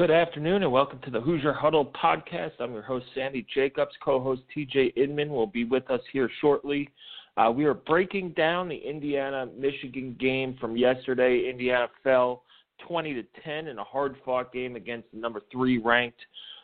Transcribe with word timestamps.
Good 0.00 0.10
afternoon 0.10 0.62
and 0.62 0.72
welcome 0.72 0.98
to 1.04 1.10
the 1.10 1.20
Hoosier 1.20 1.52
Huddle 1.52 1.84
podcast. 1.84 2.52
I'm 2.58 2.72
your 2.72 2.80
host, 2.80 3.04
Sammy 3.14 3.46
Jacobs. 3.54 3.92
Co 4.02 4.18
host 4.18 4.40
TJ 4.56 4.96
Inman 4.96 5.28
will 5.28 5.46
be 5.46 5.64
with 5.64 5.90
us 5.90 6.00
here 6.10 6.30
shortly. 6.40 6.88
Uh, 7.36 7.52
we 7.54 7.66
are 7.66 7.74
breaking 7.74 8.30
down 8.30 8.66
the 8.66 8.78
Indiana 8.78 9.46
Michigan 9.58 10.16
game 10.18 10.56
from 10.58 10.74
yesterday. 10.74 11.50
Indiana 11.50 11.88
fell 12.02 12.44
20 12.88 13.12
to 13.12 13.22
10 13.44 13.66
in 13.66 13.78
a 13.78 13.84
hard 13.84 14.16
fought 14.24 14.54
game 14.54 14.74
against 14.74 15.06
the 15.12 15.20
number 15.20 15.42
three 15.52 15.76
ranked 15.76 16.20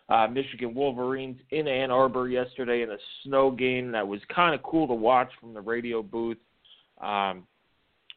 uh, 0.08 0.26
Michigan 0.26 0.72
Wolverines 0.72 1.38
in 1.50 1.68
Ann 1.68 1.90
Arbor 1.90 2.30
yesterday 2.30 2.80
in 2.80 2.90
a 2.90 2.98
snow 3.22 3.50
game 3.50 3.92
that 3.92 4.08
was 4.08 4.22
kind 4.34 4.54
of 4.54 4.62
cool 4.62 4.88
to 4.88 4.94
watch 4.94 5.28
from 5.38 5.52
the 5.52 5.60
radio 5.60 6.02
booth 6.02 6.38
um, 7.02 7.46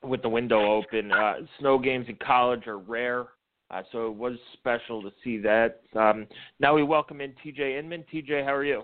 with 0.02 0.22
the 0.22 0.30
window 0.30 0.78
open. 0.78 1.12
Uh, 1.12 1.34
snow 1.60 1.78
games 1.78 2.06
in 2.08 2.16
college 2.26 2.68
are 2.68 2.80
rare. 2.80 3.28
Uh, 3.72 3.84
so 3.92 4.08
it 4.08 4.16
was 4.16 4.34
special 4.54 5.02
to 5.02 5.12
see 5.24 5.38
that. 5.38 5.82
Um, 5.96 6.26
now 6.60 6.74
we 6.74 6.84
welcome 6.84 7.22
in 7.22 7.34
TJ 7.46 7.78
Inman. 7.80 8.04
TJ, 8.12 8.44
how 8.44 8.54
are 8.54 8.66
you? 8.66 8.84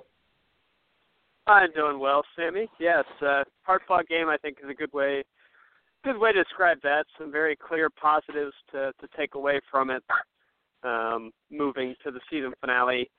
I'm 1.48 1.72
doing 1.74 2.00
well, 2.00 2.24
Sammy. 2.36 2.68
Yes, 2.80 3.04
uh, 3.22 3.44
hard 3.64 3.82
fought 3.88 4.08
game. 4.08 4.30
I 4.30 4.38
think 4.38 4.58
is 4.64 4.70
a 4.70 4.74
good 4.74 4.92
way, 4.94 5.24
good 6.04 6.18
way 6.18 6.32
to 6.32 6.44
describe 6.44 6.78
that. 6.84 7.06
Some 7.18 7.32
very 7.32 7.56
clear 7.56 7.90
positives 7.90 8.54
to 8.72 8.92
to 9.00 9.08
take 9.18 9.36
away 9.36 9.60
from 9.70 9.90
it. 9.90 10.04
Um, 10.84 11.32
moving 11.52 11.96
to 12.04 12.12
the 12.12 12.20
season 12.30 12.54
finale, 12.62 13.10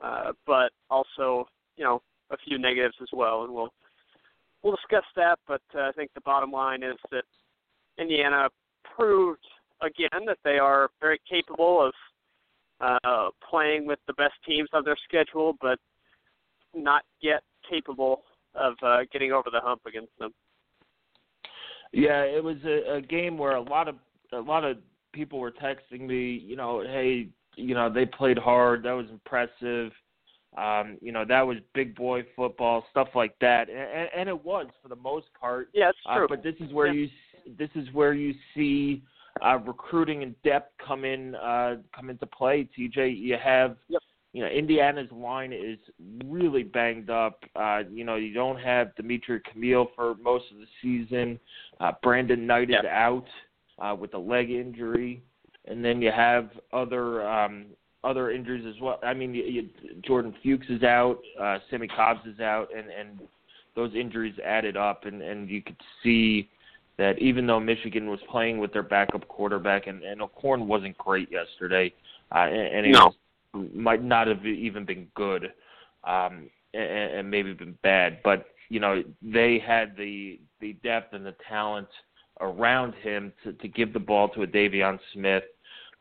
uh, 0.00 0.32
but 0.44 0.70
also 0.90 1.46
you 1.76 1.84
know 1.84 2.02
a 2.30 2.36
few 2.36 2.58
negatives 2.58 2.96
as 3.00 3.08
well, 3.12 3.44
and 3.44 3.52
we'll 3.52 3.72
we'll 4.62 4.76
discuss 4.76 5.04
that. 5.16 5.38
But 5.46 5.62
uh, 5.74 5.82
I 5.82 5.92
think 5.92 6.10
the 6.14 6.20
bottom 6.20 6.52
line 6.52 6.82
is 6.82 6.96
that 7.10 7.24
Indiana 7.98 8.48
proved 8.96 9.44
again 9.82 10.24
that 10.26 10.38
they 10.44 10.58
are 10.58 10.90
very 11.00 11.20
capable 11.28 11.86
of 11.86 11.92
uh, 12.80 13.30
playing 13.48 13.86
with 13.86 13.98
the 14.06 14.12
best 14.14 14.34
teams 14.46 14.68
on 14.72 14.84
their 14.84 14.96
schedule, 15.08 15.56
but 15.60 15.78
not 16.74 17.02
yet 17.20 17.42
capable 17.68 18.22
of 18.54 18.74
uh, 18.82 18.98
getting 19.12 19.32
over 19.32 19.50
the 19.50 19.60
hump 19.60 19.82
against 19.86 20.12
them. 20.18 20.32
Yeah, 21.92 22.22
it 22.22 22.42
was 22.42 22.56
a, 22.64 22.96
a 22.96 23.00
game 23.00 23.38
where 23.38 23.56
a 23.56 23.62
lot 23.62 23.88
of 23.88 23.96
a 24.32 24.40
lot 24.40 24.64
of 24.64 24.78
people 25.12 25.38
were 25.38 25.52
texting 25.52 26.00
me, 26.00 26.32
you 26.44 26.56
know, 26.56 26.82
hey, 26.82 27.28
you 27.54 27.74
know, 27.74 27.90
they 27.90 28.04
played 28.04 28.36
hard, 28.36 28.82
that 28.82 28.92
was 28.92 29.06
impressive. 29.10 29.92
Um, 30.58 30.96
you 31.02 31.12
know, 31.12 31.24
that 31.26 31.42
was 31.42 31.58
big 31.74 31.94
boy 31.94 32.24
football, 32.34 32.84
stuff 32.90 33.08
like 33.14 33.34
that, 33.40 33.68
and, 33.68 34.08
and 34.16 34.28
it 34.28 34.44
was 34.44 34.66
for 34.82 34.88
the 34.88 34.96
most 34.96 35.26
part. 35.38 35.68
Yeah, 35.74 35.90
it's 35.90 35.98
true. 36.04 36.24
Uh, 36.24 36.28
but 36.28 36.42
this 36.42 36.54
is 36.60 36.72
where 36.72 36.86
yeah. 36.86 37.08
you 37.46 37.54
this 37.58 37.68
is 37.74 37.86
where 37.92 38.14
you 38.14 38.34
see 38.54 39.02
uh, 39.44 39.58
recruiting 39.58 40.22
and 40.22 40.40
depth 40.42 40.72
come 40.84 41.04
in 41.04 41.34
uh, 41.36 41.76
come 41.94 42.10
into 42.10 42.26
play. 42.26 42.68
TJ, 42.78 43.18
you 43.18 43.36
have 43.42 43.76
yep. 43.88 44.00
you 44.32 44.42
know 44.42 44.48
Indiana's 44.48 45.10
line 45.12 45.52
is 45.52 45.78
really 46.24 46.62
banged 46.62 47.10
up. 47.10 47.44
Uh, 47.54 47.82
you 47.90 48.04
know 48.04 48.16
you 48.16 48.32
don't 48.32 48.58
have 48.58 48.92
Dimitric 49.00 49.40
Camiel 49.52 49.88
for 49.94 50.14
most 50.16 50.44
of 50.52 50.58
the 50.58 50.66
season. 50.82 51.38
Uh, 51.80 51.92
Brandon 52.02 52.46
Knight 52.46 52.70
yep. 52.70 52.84
is 52.84 52.90
out 52.90 53.26
uh, 53.78 53.94
with 53.98 54.14
a 54.14 54.18
leg 54.18 54.50
injury, 54.50 55.22
and 55.66 55.84
then 55.84 56.00
you 56.00 56.10
have 56.10 56.50
other 56.72 57.28
um, 57.28 57.66
other 58.04 58.30
injuries 58.30 58.64
as 58.66 58.80
well. 58.80 58.98
I 59.02 59.14
mean, 59.14 59.34
you, 59.34 59.44
you, 59.44 59.68
Jordan 60.04 60.34
Fuchs 60.42 60.66
is 60.68 60.82
out, 60.82 61.18
uh, 61.40 61.58
Simmie 61.70 61.88
Cobbs 61.88 62.26
is 62.26 62.40
out, 62.40 62.68
and 62.76 62.88
and 62.88 63.20
those 63.74 63.94
injuries 63.94 64.34
added 64.44 64.76
up, 64.76 65.04
and 65.04 65.22
and 65.22 65.50
you 65.50 65.62
could 65.62 65.76
see 66.02 66.48
that 66.98 67.18
even 67.18 67.46
though 67.46 67.60
Michigan 67.60 68.08
was 68.08 68.20
playing 68.30 68.58
with 68.58 68.72
their 68.72 68.82
backup 68.82 69.26
quarterback 69.28 69.86
and, 69.86 70.02
and 70.02 70.22
O'Korn 70.22 70.66
wasn't 70.66 70.96
great 70.98 71.30
yesterday, 71.30 71.92
uh, 72.34 72.38
and, 72.38 72.76
and 72.76 72.86
he 72.86 72.92
no. 72.92 73.14
might 73.74 74.02
not 74.02 74.26
have 74.26 74.44
even 74.46 74.84
been 74.84 75.06
good, 75.14 75.52
um, 76.04 76.48
and, 76.72 76.82
and 76.82 77.30
maybe 77.30 77.52
been 77.52 77.78
bad, 77.82 78.18
but 78.24 78.46
you 78.68 78.80
know 78.80 79.02
they 79.22 79.62
had 79.64 79.96
the 79.96 80.40
the 80.60 80.72
depth 80.82 81.12
and 81.12 81.24
the 81.24 81.34
talent 81.48 81.88
around 82.40 82.94
him 82.94 83.32
to, 83.44 83.52
to 83.54 83.68
give 83.68 83.92
the 83.92 83.98
ball 83.98 84.28
to 84.28 84.42
a 84.42 84.46
De'Veon 84.46 84.98
Smith. 85.12 85.44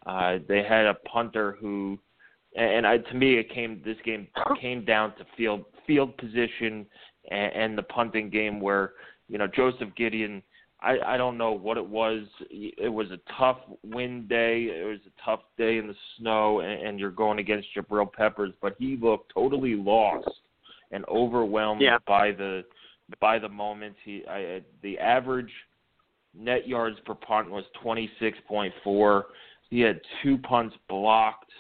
Uh, 0.05 0.37
they 0.47 0.63
had 0.63 0.85
a 0.85 0.93
punter 0.93 1.57
who, 1.59 1.97
and 2.55 2.85
I, 2.85 2.97
to 2.97 3.13
me, 3.13 3.37
it 3.37 3.49
came 3.49 3.81
this 3.83 3.97
game 4.05 4.27
came 4.61 4.85
down 4.85 5.15
to 5.17 5.25
field 5.35 5.65
field 5.85 6.15
position 6.17 6.85
and, 7.29 7.53
and 7.53 7.77
the 7.77 7.83
punting 7.83 8.29
game 8.29 8.59
where 8.59 8.93
you 9.27 9.37
know 9.37 9.47
Joseph 9.47 9.89
Gideon 9.95 10.41
I, 10.81 10.97
I 11.05 11.17
don't 11.17 11.37
know 11.37 11.51
what 11.51 11.77
it 11.77 11.85
was. 11.85 12.23
It 12.49 12.91
was 12.91 13.07
a 13.11 13.19
tough 13.37 13.57
wind 13.83 14.29
day. 14.29 14.63
It 14.63 14.85
was 14.85 14.99
a 15.07 15.25
tough 15.25 15.41
day 15.57 15.77
in 15.77 15.87
the 15.87 15.95
snow, 16.17 16.59
and, 16.59 16.87
and 16.87 16.99
you're 16.99 17.11
going 17.11 17.39
against 17.39 17.67
Jabrill 17.75 18.11
Peppers. 18.11 18.53
But 18.61 18.75
he 18.77 18.97
looked 19.01 19.33
totally 19.33 19.75
lost 19.75 20.29
and 20.91 21.05
overwhelmed 21.05 21.81
yeah. 21.81 21.97
by 22.05 22.31
the 22.31 22.63
by 23.19 23.39
the 23.39 23.49
moment. 23.49 23.95
He 24.03 24.23
I, 24.29 24.61
the 24.83 24.99
average 24.99 25.51
net 26.37 26.67
yards 26.67 26.97
per 27.05 27.15
punt 27.15 27.49
was 27.49 27.63
26.4. 27.83 29.23
He 29.69 29.79
had 29.79 30.01
two 30.21 30.37
punts 30.39 30.75
blocked. 30.89 31.51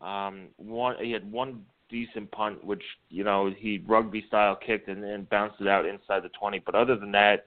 Um, 0.00 0.48
one 0.56 0.96
he 1.00 1.10
had 1.10 1.30
one 1.30 1.62
decent 1.90 2.30
punt, 2.30 2.62
which 2.64 2.82
you 3.08 3.24
know 3.24 3.52
he 3.56 3.82
rugby 3.86 4.24
style 4.28 4.56
kicked 4.56 4.88
and, 4.88 5.02
and 5.04 5.28
bounced 5.28 5.60
it 5.60 5.68
out 5.68 5.84
inside 5.84 6.22
the 6.22 6.30
20. 6.38 6.60
But 6.64 6.74
other 6.74 6.96
than 6.96 7.12
that 7.12 7.46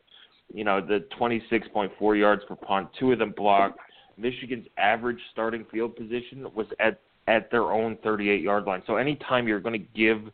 you 0.53 0.63
know, 0.63 0.81
the 0.81 1.05
26.4 1.19 2.19
yards 2.19 2.43
per 2.47 2.55
punt, 2.55 2.89
two 2.99 3.11
of 3.11 3.19
them 3.19 3.33
blocked. 3.35 3.79
Michigan's 4.17 4.67
average 4.77 5.19
starting 5.31 5.65
field 5.71 5.95
position 5.95 6.47
was 6.53 6.67
at 6.79 6.99
at 7.27 7.51
their 7.51 7.71
own 7.71 7.95
38 8.03 8.41
yard 8.41 8.65
line. 8.65 8.81
So 8.87 8.95
anytime 8.95 9.47
you're 9.47 9.59
going 9.59 9.79
to 9.79 9.87
give 9.95 10.31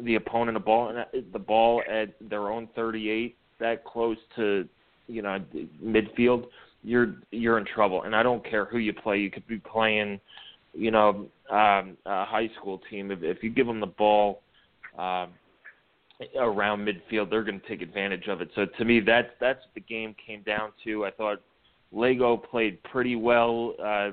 the 0.00 0.14
opponent 0.14 0.56
a 0.56 0.60
ball, 0.60 1.04
the 1.32 1.38
ball 1.38 1.82
at 1.88 2.14
their 2.30 2.50
own 2.50 2.68
38, 2.74 3.36
that 3.60 3.84
close 3.84 4.16
to 4.36 4.66
you 5.06 5.22
know 5.22 5.38
midfield, 5.84 6.46
you're 6.82 7.14
you're 7.30 7.58
in 7.58 7.66
trouble. 7.66 8.02
And 8.04 8.16
I 8.16 8.22
don't 8.22 8.44
care 8.48 8.64
who 8.64 8.78
you 8.78 8.92
play. 8.92 9.18
You 9.18 9.30
could 9.30 9.46
be 9.46 9.58
playing, 9.58 10.18
you 10.72 10.90
know, 10.90 11.26
um, 11.50 11.96
a 12.06 12.24
high 12.24 12.50
school 12.58 12.80
team. 12.90 13.10
If, 13.10 13.22
if 13.22 13.42
you 13.42 13.50
give 13.50 13.66
them 13.66 13.80
the 13.80 13.86
ball. 13.86 14.42
Um, 14.98 15.28
around 16.36 16.86
midfield, 16.86 17.30
they're 17.30 17.44
going 17.44 17.60
to 17.60 17.68
take 17.68 17.82
advantage 17.82 18.28
of 18.28 18.40
it. 18.40 18.50
So 18.54 18.66
to 18.66 18.84
me, 18.84 19.00
that's 19.00 19.28
that's 19.40 19.60
what 19.60 19.74
the 19.74 19.80
game 19.80 20.14
came 20.24 20.42
down 20.42 20.72
to. 20.84 21.04
I 21.04 21.10
thought 21.10 21.40
Lagow 21.92 22.42
played 22.50 22.82
pretty 22.84 23.16
well 23.16 23.74
uh, 23.82 24.10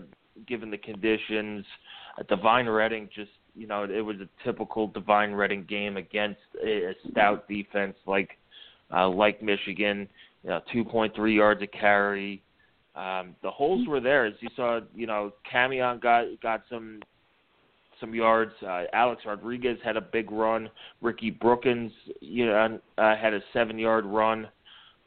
given 0.47 0.71
the 0.71 0.77
conditions. 0.77 1.65
Uh, 2.17 2.23
Devine 2.27 2.67
Redding 2.67 3.09
just 3.15 3.31
you 3.55 3.67
know 3.67 3.83
it 3.83 4.01
was 4.01 4.17
a 4.17 4.29
typical 4.43 4.87
Devine 4.87 5.33
Redding 5.33 5.65
game 5.67 5.97
against 5.97 6.41
a, 6.63 6.89
a 6.89 6.93
stout 7.11 7.47
defense 7.47 7.95
like 8.05 8.31
uh, 8.93 9.07
like 9.07 9.41
Michigan. 9.41 10.07
You 10.43 10.51
know, 10.51 10.61
2.3 10.73 11.35
yards 11.35 11.61
a 11.61 11.67
carry. 11.67 12.41
Um, 12.95 13.35
the 13.43 13.51
holes 13.51 13.85
were 13.87 13.99
there, 13.99 14.25
as 14.25 14.33
you 14.39 14.49
saw. 14.55 14.79
You 14.95 15.07
know, 15.07 15.33
Camion 15.51 16.01
got 16.01 16.25
got 16.41 16.63
some 16.69 17.01
some 17.99 18.13
yards. 18.13 18.51
Uh, 18.65 18.83
Alex 18.93 19.23
Rodriguez 19.25 19.77
had 19.83 19.97
a 19.97 20.01
big 20.01 20.31
run. 20.31 20.69
Ricky 21.01 21.29
Brookins, 21.29 21.91
you 22.21 22.45
know, 22.45 22.79
uh, 22.97 23.15
had 23.15 23.33
a 23.33 23.41
seven-yard 23.53 24.05
run 24.05 24.47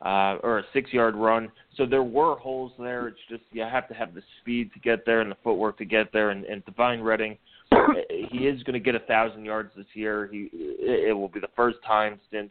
uh, 0.03 0.39
or 0.43 0.59
a 0.59 0.65
six-yard 0.73 1.15
run. 1.15 1.51
So 1.77 1.87
there 1.87 2.03
were 2.03 2.37
holes 2.37 2.73
there. 2.79 3.09
It's 3.09 3.19
just 3.29 3.43
you 3.53 3.63
have 3.63 3.89
to 3.89 3.95
have 3.95 4.15
the 4.15 4.23
speed 4.41 4.73
to 4.75 4.81
get 4.81 5.07
there 5.07 5.21
and 5.21 5.31
the 5.31 5.37
footwork 5.45 5.79
to 5.79 5.85
get 5.85 6.13
there. 6.13 6.31
And, 6.31 6.45
and 6.45 6.65
Devine 6.65 7.01
Redding, 7.01 7.39
he 8.31 8.47
is 8.47 8.63
going 8.65 8.75
to 8.75 8.81
get 8.81 8.95
a 8.95 9.05
thousand 9.07 9.45
yards 9.45 9.71
this 9.77 9.87
year. 9.95 10.29
He 10.31 10.49
it 10.53 11.17
will 11.17 11.29
be 11.29 11.41
the 11.41 11.49
first 11.57 11.79
time 11.87 12.19
since 12.31 12.51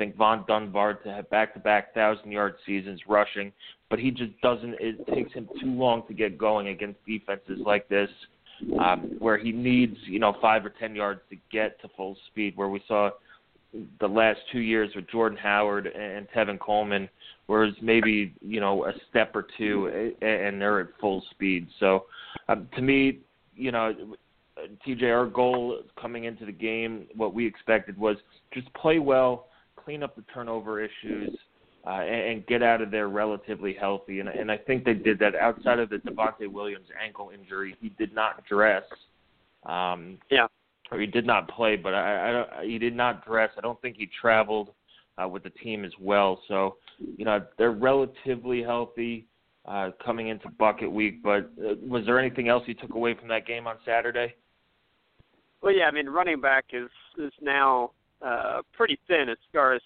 think 0.00 0.16
Vaughn 0.16 0.44
Dunbar 0.48 0.94
to 0.94 1.12
have 1.12 1.28
back-to-back 1.28 1.92
thousand-yard 1.92 2.54
seasons 2.64 3.00
rushing, 3.06 3.52
but 3.90 3.98
he 3.98 4.10
just 4.10 4.32
doesn't. 4.40 4.74
It 4.80 5.06
takes 5.06 5.30
him 5.34 5.46
too 5.60 5.72
long 5.72 6.06
to 6.08 6.14
get 6.14 6.38
going 6.38 6.68
against 6.68 7.04
defenses 7.04 7.58
like 7.66 7.86
this, 7.90 8.08
um, 8.78 9.16
where 9.18 9.38
he 9.38 9.52
needs 9.52 9.96
you 10.04 10.18
know 10.18 10.36
five 10.40 10.64
or 10.64 10.70
ten 10.70 10.94
yards 10.94 11.20
to 11.30 11.36
get 11.52 11.80
to 11.82 11.88
full 11.96 12.16
speed. 12.28 12.56
Where 12.56 12.68
we 12.68 12.82
saw 12.86 13.10
the 14.00 14.06
last 14.06 14.40
two 14.50 14.60
years 14.60 14.90
with 14.96 15.08
Jordan 15.08 15.38
Howard 15.40 15.86
and 15.86 16.26
Tevin 16.30 16.58
Coleman, 16.58 17.08
whereas 17.46 17.74
maybe 17.80 18.34
you 18.40 18.60
know 18.60 18.84
a 18.86 18.92
step 19.08 19.34
or 19.34 19.46
two 19.56 20.14
and 20.22 20.60
they're 20.60 20.80
at 20.80 20.88
full 21.00 21.22
speed. 21.30 21.68
So 21.78 22.06
um, 22.48 22.68
to 22.74 22.82
me, 22.82 23.18
you 23.54 23.72
know, 23.72 23.94
TJ, 24.86 25.04
our 25.04 25.26
goal 25.26 25.80
coming 26.00 26.24
into 26.24 26.44
the 26.44 26.52
game, 26.52 27.06
what 27.14 27.34
we 27.34 27.46
expected 27.46 27.98
was 27.98 28.16
just 28.52 28.72
play 28.74 28.98
well, 28.98 29.46
clean 29.76 30.02
up 30.02 30.16
the 30.16 30.24
turnover 30.34 30.80
issues, 30.80 31.36
uh, 31.90 32.02
and, 32.02 32.32
and 32.32 32.46
get 32.46 32.62
out 32.62 32.80
of 32.80 32.90
there 32.92 33.08
relatively 33.08 33.74
healthy. 33.74 34.20
And, 34.20 34.28
and 34.28 34.50
I 34.50 34.56
think 34.56 34.84
they 34.84 34.94
did 34.94 35.18
that. 35.18 35.34
Outside 35.34 35.80
of 35.80 35.90
the 35.90 35.96
Devonte 35.96 36.46
Williams 36.46 36.86
ankle 37.04 37.30
injury, 37.36 37.74
he 37.80 37.88
did 37.98 38.14
not 38.14 38.46
dress. 38.46 38.84
Um, 39.64 40.18
yeah. 40.30 40.46
Or 40.92 41.00
he 41.00 41.06
did 41.06 41.26
not 41.26 41.48
play, 41.48 41.76
but 41.76 41.94
I, 41.94 42.28
I 42.28 42.32
don't, 42.32 42.70
he 42.70 42.78
did 42.78 42.94
not 42.94 43.26
dress. 43.26 43.50
I 43.58 43.60
don't 43.60 43.80
think 43.82 43.96
he 43.96 44.08
traveled 44.20 44.70
uh, 45.20 45.26
with 45.26 45.42
the 45.42 45.50
team 45.50 45.84
as 45.84 45.92
well. 46.00 46.40
So, 46.46 46.76
you 47.16 47.24
know, 47.24 47.44
they're 47.58 47.72
relatively 47.72 48.62
healthy 48.62 49.26
uh, 49.66 49.90
coming 50.04 50.28
into 50.28 50.48
bucket 50.48 50.90
week. 50.90 51.24
But 51.24 51.50
uh, 51.58 51.74
was 51.82 52.06
there 52.06 52.20
anything 52.20 52.48
else 52.48 52.62
you 52.66 52.74
took 52.74 52.94
away 52.94 53.14
from 53.18 53.28
that 53.28 53.46
game 53.46 53.66
on 53.66 53.76
Saturday? 53.84 54.34
Well, 55.60 55.74
yeah, 55.74 55.86
I 55.86 55.90
mean, 55.90 56.08
running 56.08 56.40
back 56.40 56.66
is 56.72 56.90
is 57.18 57.32
now 57.40 57.90
uh, 58.24 58.62
pretty 58.72 58.98
thin 59.08 59.28
as 59.28 59.36
far 59.52 59.74
as 59.74 59.82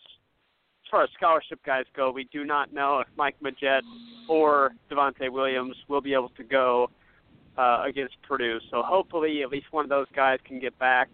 as 0.85 0.91
far 0.91 1.03
as 1.03 1.11
scholarship 1.17 1.61
guys 1.65 1.85
go. 1.97 2.11
We 2.11 2.29
do 2.33 2.45
not 2.45 2.73
know 2.73 3.01
if 3.01 3.09
Mike 3.17 3.37
Majette 3.43 3.83
or 4.29 4.73
Devonte 4.91 5.31
Williams 5.31 5.77
will 5.89 6.01
be 6.01 6.13
able 6.13 6.31
to 6.31 6.45
go 6.45 6.91
uh, 7.57 7.85
against 7.87 8.15
Purdue. 8.23 8.59
So 8.71 8.83
hopefully, 8.83 9.43
at 9.43 9.49
least 9.49 9.67
one 9.71 9.85
of 9.85 9.89
those 9.89 10.07
guys 10.15 10.39
can 10.45 10.61
get 10.61 10.79
back. 10.79 11.09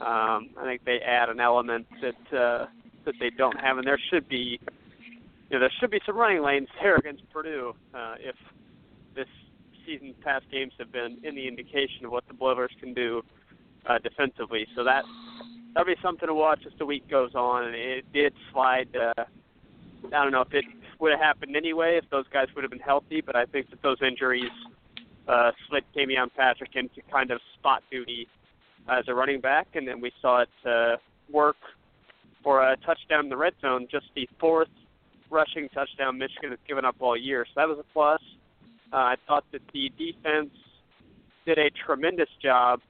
Um, 0.00 0.50
I 0.58 0.64
think 0.64 0.84
they 0.84 0.98
add 1.00 1.28
an 1.28 1.40
element 1.40 1.86
that 2.00 2.38
uh, 2.38 2.66
that 3.04 3.14
they 3.20 3.30
don't 3.30 3.58
have, 3.60 3.78
and 3.78 3.86
there 3.86 3.98
should 4.10 4.28
be, 4.28 4.58
you 4.58 5.50
know, 5.50 5.60
there 5.60 5.72
should 5.78 5.90
be 5.90 6.00
some 6.04 6.16
running 6.16 6.42
lanes 6.42 6.68
there 6.82 6.96
against 6.96 7.28
Purdue 7.30 7.74
uh, 7.94 8.14
if 8.18 8.34
this 9.14 9.28
season 9.86 10.14
past 10.22 10.44
games 10.50 10.72
have 10.78 10.90
been 10.92 11.18
any 11.24 11.46
indication 11.46 12.06
of 12.06 12.10
what 12.12 12.26
the 12.28 12.34
Boilers 12.34 12.72
can 12.80 12.94
do 12.94 13.22
uh, 13.86 13.98
defensively. 13.98 14.66
So 14.74 14.84
that 14.84 15.04
that'll 15.74 15.86
be 15.86 16.00
something 16.02 16.26
to 16.26 16.34
watch 16.34 16.60
as 16.66 16.72
the 16.78 16.86
week 16.86 17.08
goes 17.08 17.34
on. 17.34 17.66
And 17.66 17.74
it 17.74 18.12
did 18.12 18.32
slide. 18.52 18.88
Uh, 18.94 19.24
I 20.06 20.22
don't 20.22 20.32
know 20.32 20.42
if 20.42 20.52
it 20.52 20.64
would 20.98 21.12
have 21.12 21.20
happened 21.20 21.56
anyway 21.56 21.98
if 22.02 22.08
those 22.10 22.26
guys 22.32 22.48
would 22.54 22.64
have 22.64 22.70
been 22.70 22.80
healthy, 22.80 23.20
but 23.20 23.36
I 23.36 23.44
think 23.46 23.70
that 23.70 23.82
those 23.82 23.98
injuries 24.02 24.50
uh, 25.28 25.52
slid 25.68 25.84
Camion 25.96 26.28
Patrick 26.36 26.70
into 26.74 27.00
kind 27.10 27.30
of 27.30 27.40
spot 27.58 27.82
duty 27.90 28.28
as 28.88 29.04
a 29.08 29.14
running 29.14 29.40
back, 29.40 29.68
and 29.74 29.86
then 29.86 30.00
we 30.00 30.10
saw 30.20 30.42
it 30.42 30.48
uh, 30.66 30.96
work 31.30 31.56
for 32.42 32.62
a 32.62 32.76
touchdown 32.78 33.24
in 33.24 33.28
the 33.28 33.36
red 33.36 33.52
zone, 33.60 33.86
just 33.90 34.06
the 34.14 34.28
fourth 34.38 34.68
rushing 35.30 35.68
touchdown 35.68 36.18
Michigan 36.18 36.50
has 36.50 36.58
given 36.66 36.84
up 36.84 36.96
all 37.00 37.16
year. 37.16 37.44
So 37.46 37.52
that 37.56 37.68
was 37.68 37.78
a 37.78 37.92
plus. 37.92 38.20
Uh, 38.92 38.96
I 38.96 39.14
thought 39.28 39.44
that 39.52 39.62
the 39.72 39.90
defense 39.96 40.50
did 41.46 41.58
a 41.58 41.70
tremendous 41.86 42.28
job 42.42 42.80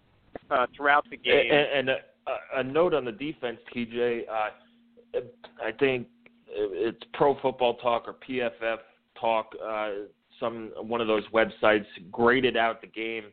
uh, 0.51 0.67
throughout 0.75 1.05
the 1.11 1.17
game. 1.17 1.51
And, 1.53 1.89
and 1.89 1.99
a, 2.27 2.61
a 2.61 2.63
note 2.63 2.95
on 2.95 3.05
the 3.05 3.13
defense, 3.13 3.59
TJ. 3.75 4.23
Uh, 4.29 5.21
I 5.65 5.73
think 5.79 6.07
it's 6.49 7.03
Pro 7.15 7.39
Football 7.41 7.75
Talk 7.77 8.05
or 8.07 8.17
PFF 8.29 8.79
Talk. 9.21 9.53
Uh, 9.65 9.91
some 10.39 10.71
one 10.81 11.01
of 11.01 11.07
those 11.07 11.25
websites 11.29 11.85
graded 12.11 12.57
out 12.57 12.81
the 12.81 12.87
game, 12.87 13.25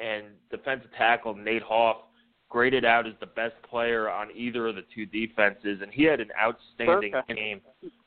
and 0.00 0.26
defensive 0.50 0.90
tackle 0.96 1.34
Nate 1.34 1.62
Hoff 1.62 1.96
graded 2.48 2.84
out 2.84 3.06
as 3.06 3.14
the 3.20 3.26
best 3.26 3.54
player 3.68 4.10
on 4.10 4.28
either 4.34 4.66
of 4.66 4.74
the 4.74 4.84
two 4.94 5.06
defenses, 5.06 5.78
and 5.82 5.92
he 5.92 6.02
had 6.02 6.20
an 6.20 6.28
outstanding 6.40 7.14
Okay. 7.14 7.34
game. 7.34 7.60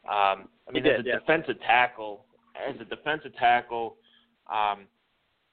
Um, 0.06 0.50
I 0.68 0.72
mean, 0.72 0.84
He 0.84 0.90
as 0.92 1.00
a 1.00 1.04
yeah. 1.08 1.20
defensive 1.20 1.60
tackle, 1.62 2.26
as 2.56 2.76
a 2.82 2.86
defensive 2.86 3.34
tackle, 3.38 3.96
um, 4.54 4.86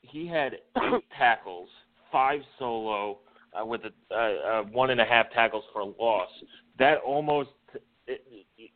he 0.02 0.26
had 0.26 0.54
eight 0.82 1.04
tackles, 1.18 1.68
five 2.10 2.40
solo, 2.58 3.18
uh, 3.58 3.64
with 3.64 3.82
a, 3.84 4.14
uh, 4.14 4.60
uh, 4.60 4.62
one 4.64 4.90
and 4.90 5.00
a 5.00 5.04
half 5.04 5.30
tackles 5.32 5.64
for 5.72 5.80
a 5.80 5.84
loss. 5.84 6.28
That 6.78 6.98
almost 7.06 7.50
uh, 7.74 8.12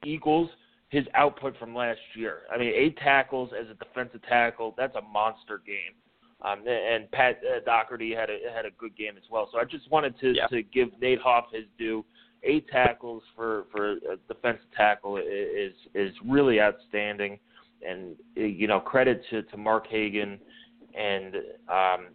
equals 0.05 0.51
his 0.89 1.05
output 1.15 1.57
from 1.59 1.75
last 1.75 2.01
year. 2.15 2.41
I 2.53 2.59
mean, 2.59 2.73
eight 2.75 2.97
tackles 2.99 3.51
as 3.59 3.67
a 3.69 3.75
defensive 3.75 4.23
tackle, 4.29 4.75
that's 4.77 4.95
a 4.97 5.03
monster 5.03 5.61
game. 5.67 5.95
Um, 6.43 6.63
and 6.69 7.11
Pat 7.11 7.41
uh, 7.45 7.61
Doherty 7.65 8.15
had 8.15 8.29
a 8.29 8.39
had 8.55 8.67
a 8.67 8.71
good 8.77 8.95
game 8.97 9.17
as 9.17 9.23
well. 9.31 9.49
So 9.51 9.59
I 9.59 9.65
just 9.65 9.91
wanted 9.91 10.19
to 10.21 10.35
Yeah. 10.35 10.47
to 10.49 10.63
give 10.63 10.89
Nate 11.01 11.21
Hoff 11.21 11.47
his 11.53 11.65
due. 11.79 12.05
Eight 12.43 12.69
tackles 12.69 13.23
for 13.35 13.65
for 13.73 13.93
a 13.93 14.17
defensive 14.29 14.67
tackle 14.77 15.17
is 15.17 15.73
is 15.95 16.13
really 16.29 16.61
outstanding, 16.61 17.39
and 17.87 18.15
uh, 18.37 18.41
you 18.43 18.67
know 18.67 18.79
credit 18.79 19.23
to 19.31 19.43
to 19.45 19.57
Mark 19.57 19.87
Hagen 19.87 20.39
and 20.95 21.37
um, 21.69 22.09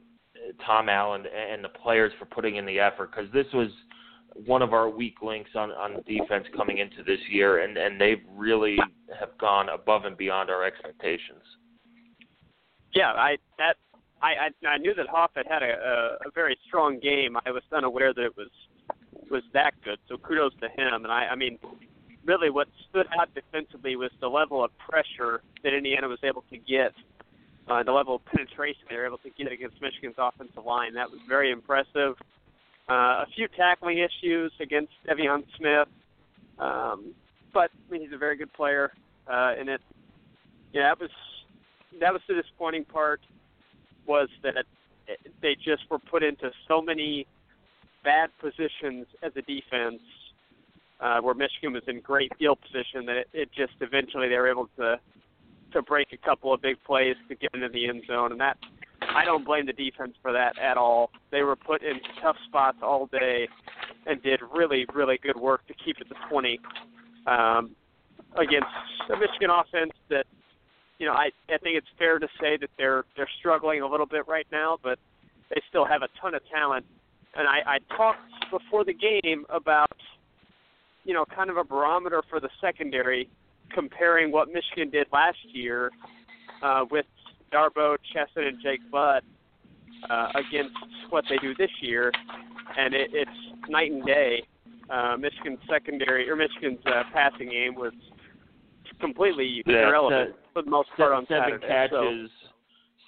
Tom 0.65 0.89
Allen 0.89 1.25
and 1.27 1.63
the 1.63 1.69
players 1.69 2.11
for 2.19 2.25
putting 2.25 2.57
in 2.57 2.65
the 2.65 2.79
effort 2.79 3.11
because 3.11 3.31
this 3.31 3.47
was 3.53 3.69
one 4.45 4.61
of 4.61 4.73
our 4.73 4.89
weak 4.89 5.21
links 5.21 5.51
on 5.55 5.71
on 5.71 6.01
defense 6.07 6.45
coming 6.55 6.77
into 6.77 7.03
this 7.03 7.19
year, 7.29 7.63
and 7.63 7.77
and 7.77 7.99
they've 7.99 8.23
really 8.35 8.77
have 9.19 9.37
gone 9.37 9.69
above 9.69 10.05
and 10.05 10.17
beyond 10.17 10.49
our 10.49 10.63
expectations. 10.63 11.43
Yeah, 12.93 13.11
I 13.11 13.37
that 13.57 13.75
I 14.21 14.49
I, 14.63 14.67
I 14.67 14.77
knew 14.77 14.93
that 14.95 15.07
Hoff 15.07 15.31
had 15.35 15.45
had 15.49 15.63
a, 15.63 15.73
a, 15.73 16.27
a 16.27 16.31
very 16.33 16.57
strong 16.67 16.99
game. 16.99 17.37
I 17.45 17.51
was 17.51 17.63
unaware 17.71 18.13
that 18.13 18.23
it 18.23 18.37
was 18.37 18.49
was 19.29 19.43
that 19.53 19.73
good. 19.83 19.99
So 20.07 20.17
kudos 20.17 20.53
to 20.61 20.67
him. 20.67 21.03
And 21.03 21.07
I 21.07 21.27
I 21.31 21.35
mean, 21.35 21.57
really, 22.25 22.49
what 22.49 22.67
stood 22.89 23.07
out 23.19 23.29
defensively 23.33 23.95
was 23.95 24.11
the 24.21 24.27
level 24.27 24.63
of 24.63 24.71
pressure 24.77 25.41
that 25.63 25.73
Indiana 25.73 26.07
was 26.07 26.19
able 26.23 26.43
to 26.49 26.57
get, 26.57 26.93
uh, 27.69 27.83
the 27.83 27.91
level 27.91 28.15
of 28.15 28.25
penetration 28.25 28.81
they 28.89 28.95
were 28.95 29.05
able 29.05 29.19
to 29.19 29.29
get 29.29 29.51
against 29.51 29.81
Michigan's 29.81 30.15
offensive 30.17 30.65
line. 30.65 30.93
That 30.95 31.11
was 31.11 31.19
very 31.27 31.51
impressive. 31.51 32.15
Uh, 32.89 33.23
a 33.23 33.27
few 33.35 33.47
tackling 33.47 33.99
issues 33.99 34.51
against 34.59 34.91
De'Veon 35.07 35.43
Smith, 35.57 35.87
um, 36.57 37.13
but 37.53 37.69
I 37.87 37.91
mean, 37.91 38.01
he's 38.01 38.13
a 38.13 38.17
very 38.17 38.35
good 38.35 38.51
player, 38.53 38.91
uh, 39.27 39.53
and 39.57 39.69
it 39.69 39.81
yeah, 40.73 40.89
that 40.89 40.99
was 40.99 41.11
that 41.99 42.13
was 42.13 42.21
the 42.27 42.35
disappointing 42.35 42.85
part 42.85 43.21
was 44.05 44.29
that 44.43 44.55
they 45.41 45.55
just 45.55 45.89
were 45.89 45.99
put 45.99 46.23
into 46.23 46.51
so 46.67 46.81
many 46.81 47.27
bad 48.03 48.29
positions 48.39 49.05
as 49.21 49.31
a 49.35 49.41
defense 49.41 50.01
uh, 50.99 51.19
where 51.21 51.33
Michigan 51.33 51.73
was 51.73 51.83
in 51.87 51.99
great 51.99 52.31
field 52.37 52.59
position 52.61 53.05
that 53.05 53.17
it, 53.17 53.29
it 53.33 53.49
just 53.55 53.73
eventually 53.81 54.29
they 54.29 54.37
were 54.37 54.49
able 54.49 54.69
to 54.77 54.99
to 55.73 55.81
break 55.81 56.07
a 56.13 56.17
couple 56.17 56.53
of 56.53 56.61
big 56.61 56.77
plays 56.85 57.15
to 57.27 57.35
get 57.35 57.51
into 57.53 57.69
the 57.69 57.87
end 57.87 58.03
zone 58.07 58.31
and 58.31 58.41
that 58.41 58.57
I 59.01 59.25
don't 59.25 59.45
blame 59.45 59.65
the 59.65 59.73
defense 59.73 60.13
for 60.21 60.31
that 60.33 60.57
at 60.59 60.77
all. 60.77 61.09
They 61.31 61.41
were 61.41 61.55
put 61.55 61.81
in 61.83 61.99
tough 62.21 62.35
spots 62.47 62.77
all 62.81 63.07
day 63.07 63.47
and 64.05 64.21
did 64.21 64.39
really 64.53 64.85
really 64.93 65.19
good 65.21 65.37
work 65.37 65.65
to 65.67 65.73
keep 65.73 65.97
it 65.99 66.07
to 66.09 66.15
20 66.29 66.59
um, 67.27 67.75
against 68.35 68.67
a 69.09 69.17
Michigan 69.17 69.49
offense 69.49 69.93
that 70.09 70.25
you 70.99 71.05
know, 71.05 71.13
I 71.13 71.29
I 71.49 71.57
think 71.57 71.77
it's 71.77 71.87
fair 71.97 72.19
to 72.19 72.27
say 72.39 72.57
that 72.57 72.69
they're 72.77 73.05
they're 73.15 73.29
struggling 73.39 73.81
a 73.81 73.87
little 73.87 74.05
bit 74.05 74.27
right 74.27 74.47
now, 74.51 74.77
but 74.83 74.99
they 75.49 75.61
still 75.69 75.85
have 75.85 76.03
a 76.03 76.09
ton 76.21 76.35
of 76.35 76.41
talent. 76.53 76.85
And 77.35 77.47
I, 77.47 77.75
I 77.75 77.95
talked 77.95 78.19
before 78.51 78.83
the 78.83 78.93
game 78.93 79.45
about, 79.49 79.95
you 81.05 81.13
know, 81.13 81.25
kind 81.25 81.49
of 81.49 81.57
a 81.57 81.63
barometer 81.63 82.21
for 82.29 82.39
the 82.39 82.49
secondary, 82.59 83.29
comparing 83.73 84.31
what 84.31 84.47
Michigan 84.49 84.89
did 84.89 85.07
last 85.11 85.37
year 85.53 85.91
uh, 86.61 86.85
with 86.89 87.05
Darboh, 87.53 87.97
Chesson, 88.13 88.47
and 88.47 88.57
Jake 88.61 88.79
Butt 88.91 89.23
uh, 90.09 90.27
against 90.35 90.75
what 91.09 91.23
they 91.29 91.37
do 91.37 91.53
this 91.55 91.71
year, 91.81 92.11
and 92.77 92.93
it, 92.93 93.09
it's 93.13 93.69
night 93.69 93.91
and 93.91 94.05
day. 94.05 94.43
Uh, 94.89 95.15
Michigan's 95.17 95.59
secondary 95.69 96.29
or 96.29 96.35
Michigan's 96.35 96.79
uh, 96.87 97.03
passing 97.13 97.49
game 97.49 97.75
was 97.75 97.93
completely 98.99 99.63
Yeah, 99.65 99.87
irrelevant 99.87 100.35
for 100.53 100.63
the 100.63 100.69
most 100.69 100.89
part 100.97 101.13
on 101.13 101.25
seven 101.27 101.59
Saturday. 101.61 101.67
catches, 101.67 102.29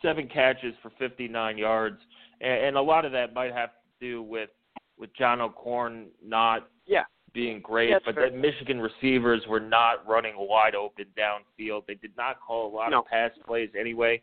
seven 0.01 0.27
catches 0.27 0.73
for 0.81 0.91
59 0.99 1.57
yards, 1.57 1.97
and, 2.39 2.65
and 2.65 2.77
a 2.77 2.81
lot 2.81 3.03
of 3.05 3.11
that 3.13 3.33
might 3.33 3.51
have 3.53 3.69
to 3.69 4.05
do 4.05 4.21
with 4.23 4.49
with 4.97 5.09
John 5.17 5.41
O'Korn 5.41 6.07
not 6.23 6.67
Yeah. 6.85 7.03
Being 7.33 7.61
great, 7.61 7.91
That's 7.91 8.05
but 8.05 8.15
fair. 8.15 8.29
the 8.29 8.37
Michigan 8.37 8.79
receivers 8.79 9.41
were 9.47 9.59
not 9.59 10.07
running 10.07 10.33
wide 10.37 10.75
open 10.75 11.05
downfield. 11.17 11.85
They 11.87 11.95
did 11.95 12.15
not 12.17 12.39
call 12.39 12.67
a 12.67 12.71
lot 12.75 12.91
No. 12.91 12.99
of 12.99 13.05
pass 13.07 13.31
plays 13.45 13.69
anyway. 13.79 14.21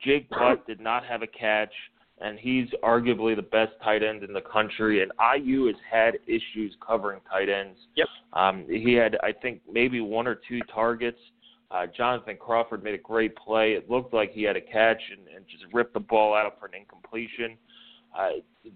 Jake 0.00 0.28
Butt 0.30 0.66
did 0.66 0.80
not 0.80 1.04
have 1.04 1.22
a 1.22 1.26
catch. 1.26 1.72
and 2.18 2.38
he's 2.38 2.66
arguably 2.82 3.36
the 3.36 3.42
best 3.42 3.72
tight 3.84 4.02
end 4.02 4.22
in 4.24 4.32
the 4.32 4.40
country. 4.40 5.02
And 5.02 5.12
IU 5.20 5.66
has 5.66 5.76
had 5.90 6.14
issues 6.26 6.74
covering 6.80 7.20
tight 7.30 7.50
ends. 7.50 7.78
Yep. 7.94 8.06
Um, 8.32 8.64
he 8.70 8.94
had, 8.94 9.18
I 9.22 9.32
think, 9.32 9.60
maybe 9.70 10.00
one 10.00 10.26
or 10.26 10.34
two 10.48 10.60
targets. 10.74 11.18
Uh, 11.70 11.86
Jonathan 11.94 12.38
Crawford 12.40 12.82
made 12.82 12.94
a 12.94 12.98
great 12.98 13.36
play. 13.36 13.72
It 13.74 13.90
looked 13.90 14.14
like 14.14 14.32
he 14.32 14.44
had 14.44 14.56
a 14.56 14.62
catch 14.62 15.02
and, 15.10 15.28
and 15.28 15.44
just 15.46 15.64
ripped 15.74 15.92
the 15.92 16.00
ball 16.00 16.32
out 16.34 16.58
for 16.58 16.64
an 16.64 16.72
incompletion. 16.74 17.58
Uh, 18.18 18.28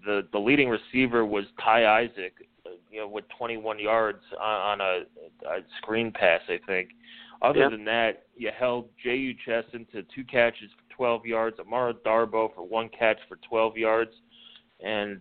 the 0.05 0.27
the 0.31 0.37
leading 0.39 0.69
receiver 0.69 1.25
was 1.25 1.45
Ty 1.63 2.01
Isaac, 2.01 2.33
you 2.91 2.99
know, 2.99 3.07
with 3.07 3.25
21 3.37 3.79
yards 3.79 4.19
on, 4.39 4.79
on 4.79 4.81
a, 4.81 5.47
a 5.47 5.59
screen 5.77 6.11
pass, 6.11 6.41
I 6.49 6.59
think. 6.67 6.89
Other 7.41 7.61
Yep. 7.61 7.71
than 7.71 7.85
that, 7.85 8.23
you 8.35 8.51
held 8.57 8.89
Jehu 9.03 9.33
Chesson 9.45 9.85
to 9.91 10.03
two 10.13 10.23
catches 10.23 10.69
for 10.77 10.95
12 10.95 11.25
yards, 11.25 11.59
Amara 11.59 11.93
Darboh 11.93 12.53
for 12.53 12.63
one 12.67 12.89
catch 12.89 13.17
for 13.27 13.37
12 13.49 13.77
yards, 13.77 14.11
and 14.83 15.19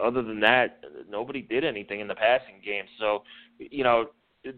other 0.00 0.22
than 0.22 0.40
that, 0.40 0.80
nobody 1.08 1.40
did 1.42 1.64
anything 1.64 2.00
in 2.00 2.08
the 2.08 2.14
passing 2.14 2.60
game. 2.64 2.84
So, 3.00 3.22
you 3.58 3.84
know, 3.84 4.10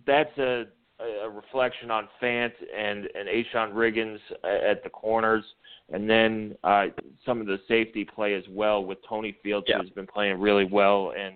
that's 0.07 0.37
a 0.39 0.67
a 0.99 1.29
reflection 1.29 1.91
on 1.91 2.09
Fant 2.23 2.53
and 2.75 3.07
and 3.15 3.29
A'Shon 3.29 3.73
Riggins 3.75 4.19
at 4.43 4.83
the 4.83 4.89
corners, 4.89 5.45
and 5.93 6.09
then 6.09 6.57
uh, 6.65 6.87
some 7.27 7.39
of 7.41 7.47
the 7.47 7.59
safety 7.69 8.03
play 8.03 8.33
as 8.35 8.45
well 8.49 8.83
with 8.83 8.97
Tony 9.07 9.37
Fields, 9.43 9.67
Yeah. 9.69 9.79
who's 9.79 9.91
been 9.91 10.07
playing 10.07 10.41
really 10.41 10.65
well, 10.65 11.13
and 11.19 11.35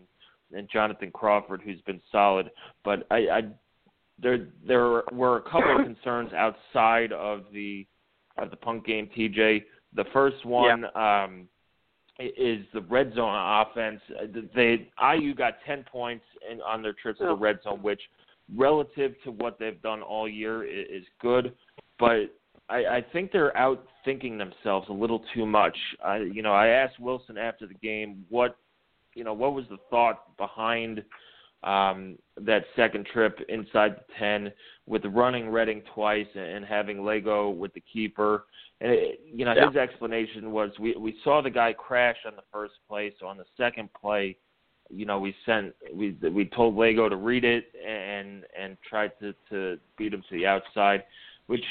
and 0.54 0.68
Jonathan 0.72 1.10
Crawford, 1.12 1.62
who's 1.62 1.80
been 1.82 2.00
solid. 2.10 2.50
But 2.84 3.06
I, 3.10 3.16
I 3.16 3.40
there 4.22 4.48
there 4.66 5.02
were 5.12 5.36
a 5.38 5.42
couple 5.42 5.76
of 5.78 5.84
concerns 5.84 6.32
outside 6.32 7.12
of 7.12 7.44
the 7.52 7.86
of 8.38 8.50
the 8.50 8.56
punt 8.56 8.84
game. 8.86 9.08
TJ, 9.16 9.64
the 9.94 10.04
first 10.12 10.44
one. 10.44 10.84
Um, 10.94 11.48
i- 12.18 12.32
is 12.36 12.64
the 12.74 12.82
red 12.82 13.14
zone 13.14 13.34
offense. 13.34 14.00
Uh, 14.20 14.26
They 14.54 14.88
IU 15.00 15.34
got 15.34 15.54
ten 15.66 15.84
points 15.90 16.24
in, 16.50 16.60
on 16.60 16.82
their 16.82 16.92
trips 16.92 17.18
to 17.20 17.24
the 17.24 17.30
Oh. 17.30 17.36
red 17.36 17.62
zone, 17.62 17.80
which 17.82 18.00
relative 18.54 19.14
to 19.24 19.30
what 19.30 19.58
they've 19.58 19.80
done 19.80 20.02
all 20.02 20.28
year 20.28 20.64
i- 20.64 20.66
is 20.66 21.04
good, 21.20 21.54
but 21.98 22.30
I, 22.68 22.84
I 22.98 23.04
think 23.12 23.32
they're 23.32 23.56
out 23.56 23.84
thinking 24.04 24.36
themselves 24.38 24.88
a 24.90 24.92
little 24.92 25.24
too 25.34 25.46
much. 25.46 25.76
I, 26.04 26.18
you 26.18 26.42
know, 26.42 26.52
I 26.52 26.68
asked 26.68 27.00
Wilson 27.00 27.38
after 27.38 27.66
the 27.66 27.74
game 27.74 28.24
what, 28.28 28.56
you 29.14 29.24
know, 29.24 29.32
what 29.32 29.54
was 29.54 29.64
the 29.70 29.78
thought 29.90 30.36
behind 30.36 31.04
um, 31.62 32.16
that 32.40 32.64
second 32.74 33.06
trip 33.12 33.38
inside 33.48 33.96
the 33.96 34.14
ten 34.18 34.52
with 34.86 35.04
running 35.04 35.50
Redding 35.50 35.82
twice 35.94 36.26
and 36.34 36.64
having 36.64 36.98
Lagow 36.98 37.54
with 37.54 37.74
the 37.74 37.82
keeper. 37.92 38.44
And 38.80 38.92
it, 38.92 39.20
you 39.30 39.44
know, 39.44 39.52
Yeah. 39.54 39.66
his 39.66 39.76
explanation 39.76 40.52
was 40.52 40.70
we 40.78 40.96
we 40.96 41.18
saw 41.22 41.42
the 41.42 41.50
guy 41.50 41.72
crash 41.74 42.16
on 42.26 42.34
the 42.34 42.42
first 42.50 42.74
play, 42.88 43.12
so 43.20 43.26
on 43.26 43.36
the 43.36 43.44
second 43.58 43.90
play, 43.92 44.36
you 44.88 45.04
know, 45.04 45.18
we 45.18 45.34
sent 45.44 45.74
we 45.92 46.12
we 46.32 46.46
told 46.46 46.76
Lagow 46.76 47.10
to 47.10 47.16
read 47.16 47.44
it 47.44 47.74
and 47.86 48.44
and 48.58 48.78
tried 48.88 49.12
to 49.20 49.34
to 49.50 49.78
beat 49.98 50.14
him 50.14 50.22
to 50.30 50.34
the 50.34 50.46
outside, 50.46 51.04
which 51.46 51.64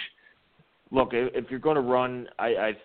look 0.92 1.14
if 1.14 1.34
if 1.34 1.50
you're 1.50 1.60
going 1.60 1.76
to 1.76 1.82
run, 1.82 2.30
I 2.38 2.48
I 2.56 2.78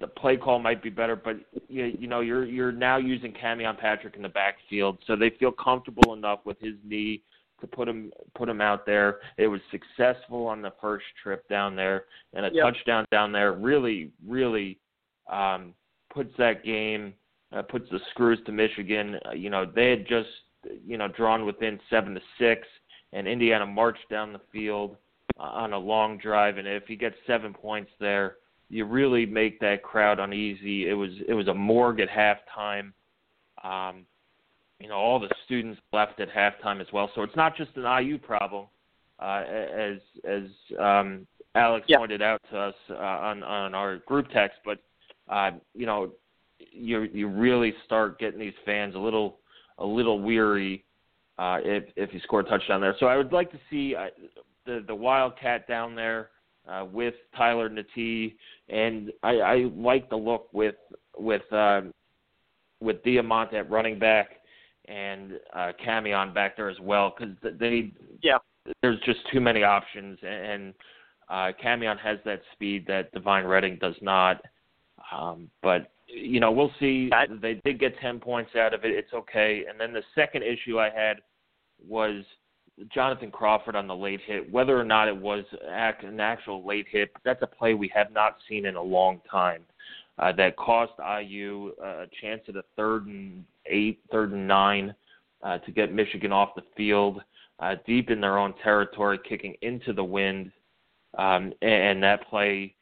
the 0.00 0.06
play 0.06 0.36
call 0.36 0.58
might 0.58 0.82
be 0.82 0.90
better, 0.90 1.16
but 1.16 1.36
you, 1.68 1.92
you 1.98 2.06
know 2.06 2.20
you're 2.20 2.44
you're 2.44 2.72
now 2.72 2.96
using 2.96 3.32
Camion 3.32 3.78
Patrick 3.78 4.16
in 4.16 4.22
the 4.22 4.28
backfield, 4.28 4.98
so 5.06 5.16
they 5.16 5.30
feel 5.38 5.52
comfortable 5.52 6.14
enough 6.14 6.40
with 6.44 6.58
his 6.60 6.74
knee 6.84 7.22
to 7.60 7.66
put 7.66 7.88
him 7.88 8.10
put 8.34 8.48
him 8.48 8.60
out 8.60 8.86
there. 8.86 9.20
It 9.36 9.48
was 9.48 9.60
successful 9.70 10.46
on 10.46 10.62
the 10.62 10.72
first 10.80 11.04
trip 11.22 11.46
down 11.48 11.76
there, 11.76 12.06
and 12.32 12.46
a 12.46 12.50
Yep. 12.52 12.64
touchdown 12.64 13.04
down 13.10 13.32
there 13.32 13.52
really 13.52 14.10
really 14.26 14.78
um, 15.30 15.74
puts 16.12 16.34
that 16.38 16.64
game 16.64 17.12
uh, 17.52 17.62
puts 17.62 17.88
the 17.90 18.00
screws 18.10 18.38
to 18.46 18.52
Michigan. 18.52 19.18
Uh, 19.26 19.32
you 19.32 19.50
know 19.50 19.66
they 19.66 19.90
had 19.90 20.06
just 20.06 20.28
you 20.86 20.96
know 20.96 21.08
drawn 21.08 21.44
within 21.44 21.78
seven 21.90 22.14
to 22.14 22.20
six, 22.38 22.66
and 23.12 23.28
Indiana 23.28 23.66
marched 23.66 24.08
down 24.08 24.32
the 24.32 24.40
field 24.50 24.96
uh, 25.38 25.42
on 25.42 25.74
a 25.74 25.78
long 25.78 26.16
drive, 26.16 26.56
and 26.56 26.66
if 26.66 26.88
you 26.88 26.96
get 26.96 27.12
seven 27.26 27.52
points 27.52 27.90
there 28.00 28.36
you 28.72 28.86
really 28.86 29.26
make 29.26 29.60
that 29.60 29.82
crowd 29.82 30.18
uneasy. 30.18 30.88
It 30.88 30.94
was 30.94 31.10
it 31.28 31.34
was 31.34 31.46
a 31.46 31.54
morgue 31.54 32.00
at 32.00 32.08
halftime. 32.08 32.92
Um, 33.62 34.06
you 34.80 34.88
know, 34.88 34.94
all 34.94 35.20
the 35.20 35.28
students 35.44 35.78
left 35.92 36.18
at 36.20 36.28
halftime 36.30 36.80
as 36.80 36.86
well. 36.90 37.10
So 37.14 37.22
it's 37.22 37.36
not 37.36 37.54
just 37.54 37.70
an 37.76 37.84
IU 37.84 38.16
problem, 38.16 38.66
uh, 39.20 39.44
as 39.46 39.98
as 40.26 40.44
um, 40.80 41.26
Alex 41.54 41.84
Yeah. 41.86 41.98
pointed 41.98 42.22
out 42.22 42.40
to 42.50 42.58
us 42.58 42.74
uh, 42.88 42.94
on 42.94 43.42
on 43.42 43.74
our 43.74 43.98
group 43.98 44.28
text. 44.30 44.58
But 44.64 44.78
uh, 45.28 45.50
you 45.74 45.84
know, 45.84 46.12
you 46.58 47.02
you 47.12 47.28
really 47.28 47.74
start 47.84 48.18
getting 48.18 48.40
these 48.40 48.54
fans 48.64 48.94
a 48.94 48.98
little 48.98 49.40
a 49.76 49.84
little 49.84 50.18
weary 50.18 50.82
uh, 51.38 51.58
if 51.62 51.84
if 51.96 52.14
you 52.14 52.20
score 52.20 52.40
a 52.40 52.44
touchdown 52.44 52.80
there. 52.80 52.96
So 52.98 53.04
I 53.04 53.18
would 53.18 53.34
like 53.34 53.52
to 53.52 53.58
see 53.68 53.94
uh, 53.94 54.06
the 54.64 54.82
the 54.86 54.94
Wildcat 54.94 55.68
down 55.68 55.94
there 55.94 56.30
uh, 56.68 56.84
with 56.90 57.14
Tyler 57.36 57.68
Natee, 57.68 58.34
and 58.68 59.12
I, 59.22 59.30
I 59.40 59.70
like 59.74 60.08
the 60.08 60.16
look 60.16 60.48
with 60.52 60.76
with 61.18 61.50
um, 61.52 61.92
with 62.80 63.02
Diamont 63.04 63.52
at 63.54 63.70
running 63.70 63.98
back 63.98 64.28
and 64.86 65.38
uh, 65.54 65.72
Camion 65.84 66.34
back 66.34 66.56
there 66.56 66.68
as 66.68 66.80
well 66.80 67.14
because 67.16 67.34
they 67.60 67.92
Yeah. 68.22 68.38
there's 68.82 68.98
just 69.00 69.20
too 69.32 69.40
many 69.40 69.62
options 69.62 70.18
and 70.22 70.74
uh, 71.28 71.52
Camion 71.62 71.98
has 71.98 72.18
that 72.24 72.42
speed 72.52 72.84
that 72.88 73.12
Devine 73.12 73.44
Redding 73.44 73.78
does 73.80 73.94
not. 74.02 74.42
Um, 75.16 75.48
but 75.62 75.92
you 76.06 76.40
know 76.40 76.50
we'll 76.50 76.72
see. 76.78 77.10
I- 77.12 77.26
They 77.40 77.54
did 77.64 77.78
get 77.80 77.98
ten 77.98 78.18
points 78.20 78.54
out 78.56 78.74
of 78.74 78.84
it. 78.84 78.90
It's 78.90 79.12
okay. 79.12 79.64
And 79.68 79.78
then 79.80 79.92
the 79.92 80.02
second 80.14 80.42
issue 80.42 80.78
I 80.78 80.90
had 80.90 81.18
was 81.86 82.24
Jonathan 82.92 83.30
Crawford 83.30 83.76
on 83.76 83.86
the 83.86 83.94
late 83.94 84.20
hit. 84.26 84.50
Whether 84.50 84.78
or 84.78 84.84
not 84.84 85.08
it 85.08 85.16
was 85.16 85.44
an 85.62 86.20
actual 86.20 86.66
late 86.66 86.86
hit, 86.90 87.10
that's 87.24 87.42
a 87.42 87.46
play 87.46 87.74
we 87.74 87.90
have 87.94 88.12
not 88.12 88.36
seen 88.48 88.66
in 88.66 88.76
a 88.76 88.82
long 88.82 89.20
time. 89.30 89.62
Uh, 90.18 90.32
that 90.32 90.56
cost 90.56 90.92
IU 90.98 91.72
a 91.82 92.06
chance 92.20 92.42
at 92.48 92.56
a 92.56 92.64
third 92.76 93.06
and 93.06 93.44
eight, 93.66 94.00
third 94.10 94.32
and 94.32 94.46
nine, 94.46 94.94
uh, 95.42 95.58
to 95.58 95.72
get 95.72 95.92
Michigan 95.92 96.32
off 96.32 96.54
the 96.54 96.62
field, 96.76 97.22
uh, 97.60 97.74
deep 97.86 98.10
in 98.10 98.20
their 98.20 98.38
own 98.38 98.54
territory, 98.62 99.18
kicking 99.28 99.54
into 99.62 99.92
the 99.92 100.04
wind, 100.04 100.52
um, 101.18 101.52
and 101.62 102.02
that 102.02 102.28
play 102.28 102.74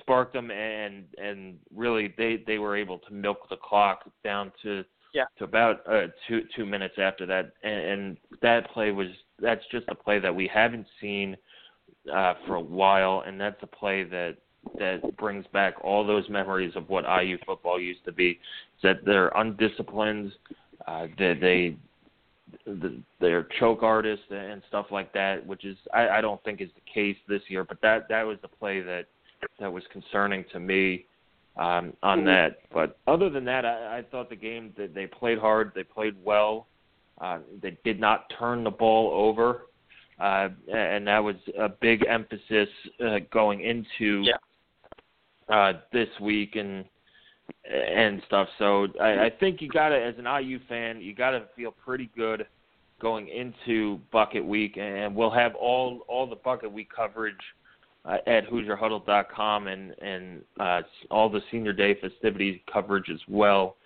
sparked 0.00 0.32
them, 0.32 0.50
and 0.50 1.04
and 1.22 1.58
really 1.74 2.14
they 2.16 2.42
they 2.46 2.58
were 2.58 2.76
able 2.76 2.98
to 2.98 3.12
milk 3.12 3.48
the 3.50 3.56
clock 3.56 4.10
down 4.24 4.50
to 4.62 4.84
Yeah. 5.14 5.24
to 5.38 5.44
about 5.44 5.80
uh, 5.90 6.08
two 6.26 6.42
two 6.54 6.66
minutes 6.66 6.96
after 6.98 7.26
that, 7.26 7.52
and, 7.62 7.80
and 7.80 8.16
that 8.42 8.70
play 8.72 8.90
was 8.90 9.08
that's 9.40 9.64
just 9.70 9.86
a 9.88 9.94
play 9.94 10.18
that 10.18 10.34
we 10.34 10.46
haven't 10.46 10.86
seen 11.00 11.36
uh, 12.12 12.34
for 12.46 12.56
a 12.56 12.60
while, 12.60 13.24
and 13.26 13.40
that's 13.40 13.62
a 13.62 13.66
play 13.66 14.04
that 14.04 14.36
that 14.78 15.16
brings 15.16 15.46
back 15.52 15.74
all 15.82 16.06
those 16.06 16.28
memories 16.28 16.72
of 16.76 16.88
what 16.88 17.04
IU 17.04 17.38
football 17.46 17.80
used 17.80 18.04
to 18.04 18.12
be. 18.12 18.38
That 18.82 19.04
they're 19.04 19.28
undisciplined, 19.28 20.32
uh, 20.86 21.06
that 21.18 21.38
they 21.40 21.76
the, 22.66 23.00
they're 23.20 23.46
choke 23.58 23.82
artists 23.82 24.24
and 24.30 24.62
stuff 24.68 24.86
like 24.90 25.12
that, 25.12 25.46
which 25.46 25.64
is 25.64 25.76
I, 25.92 26.08
I 26.08 26.20
don't 26.20 26.42
think 26.44 26.60
is 26.60 26.70
the 26.74 26.92
case 26.92 27.16
this 27.28 27.42
year. 27.48 27.64
But 27.64 27.80
that 27.82 28.08
that 28.08 28.22
was 28.22 28.38
the 28.42 28.48
play 28.48 28.80
that 28.80 29.06
that 29.60 29.72
was 29.72 29.84
concerning 29.92 30.44
to 30.52 30.60
me 30.60 31.06
um, 31.58 31.92
on 32.02 32.20
Mhm. 32.20 32.24
that. 32.26 32.70
But 32.70 32.98
other 33.06 33.28
than 33.28 33.44
that, 33.46 33.64
I, 33.64 33.98
I 33.98 34.02
thought 34.02 34.30
the 34.30 34.36
game 34.36 34.72
that 34.76 34.94
they 34.94 35.06
played 35.06 35.38
hard, 35.38 35.72
they 35.74 35.84
played 35.84 36.16
well. 36.22 36.66
Uh, 37.20 37.40
they 37.60 37.76
did 37.84 37.98
not 37.98 38.30
turn 38.38 38.62
the 38.62 38.70
ball 38.70 39.10
over, 39.12 39.66
uh, 40.20 40.48
and 40.72 41.06
that 41.06 41.18
was 41.18 41.36
a 41.58 41.68
big 41.68 42.04
emphasis 42.06 42.68
uh, 43.04 43.18
going 43.30 43.62
into 43.62 44.22
Yeah. 44.22 44.36
uh, 45.48 45.80
this 45.92 46.08
week 46.20 46.56
and 46.56 46.84
and 47.64 48.22
stuff. 48.26 48.48
So 48.58 48.88
I, 49.00 49.24
I 49.24 49.30
think 49.30 49.62
you 49.62 49.68
got 49.68 49.88
to, 49.88 50.00
as 50.00 50.14
an 50.18 50.26
IU 50.26 50.58
fan, 50.68 51.00
you 51.00 51.14
got 51.14 51.30
to 51.30 51.46
feel 51.56 51.72
pretty 51.72 52.10
good 52.14 52.46
going 53.00 53.28
into 53.28 53.98
Bucket 54.12 54.44
Week, 54.44 54.76
and 54.76 55.14
we'll 55.14 55.30
have 55.30 55.54
all 55.54 56.00
all 56.08 56.26
the 56.26 56.36
Bucket 56.36 56.70
Week 56.70 56.88
coverage 56.94 57.40
uh, 58.08 58.16
at 58.26 58.48
HoosierHuddle.com 58.48 59.66
and 59.68 59.92
and 60.00 60.42
uh, 60.58 60.82
all 61.10 61.28
the 61.28 61.40
Senior 61.50 61.72
Day 61.72 61.96
festivities 62.00 62.58
coverage 62.72 63.10
as 63.10 63.20
well. 63.28 63.76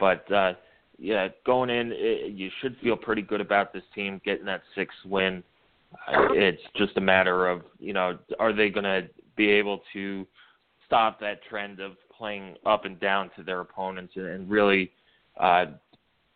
But 0.00 0.30
uh, 0.32 0.54
yeah, 0.98 1.28
going 1.44 1.70
in, 1.70 1.92
it, 1.92 2.32
you 2.32 2.50
should 2.60 2.76
feel 2.82 2.96
pretty 2.96 3.22
good 3.22 3.40
about 3.40 3.72
this 3.72 3.82
team 3.94 4.20
getting 4.24 4.46
that 4.46 4.62
sixth 4.74 4.98
win. 5.04 5.42
Uh, 6.08 6.32
it's 6.32 6.62
just 6.76 6.96
a 6.96 7.00
matter 7.00 7.48
of 7.48 7.62
you 7.78 7.92
know, 7.92 8.18
are 8.38 8.52
they 8.52 8.70
going 8.70 8.84
to 8.84 9.08
be 9.36 9.50
able 9.50 9.82
to 9.92 10.26
stop 10.86 11.20
that 11.20 11.40
trend 11.48 11.80
of 11.80 11.92
playing 12.16 12.56
up 12.64 12.86
and 12.86 12.98
down 12.98 13.30
to 13.36 13.42
their 13.42 13.60
opponents 13.60 14.14
and, 14.16 14.26
and 14.26 14.50
really, 14.50 14.90
uh, 15.38 15.66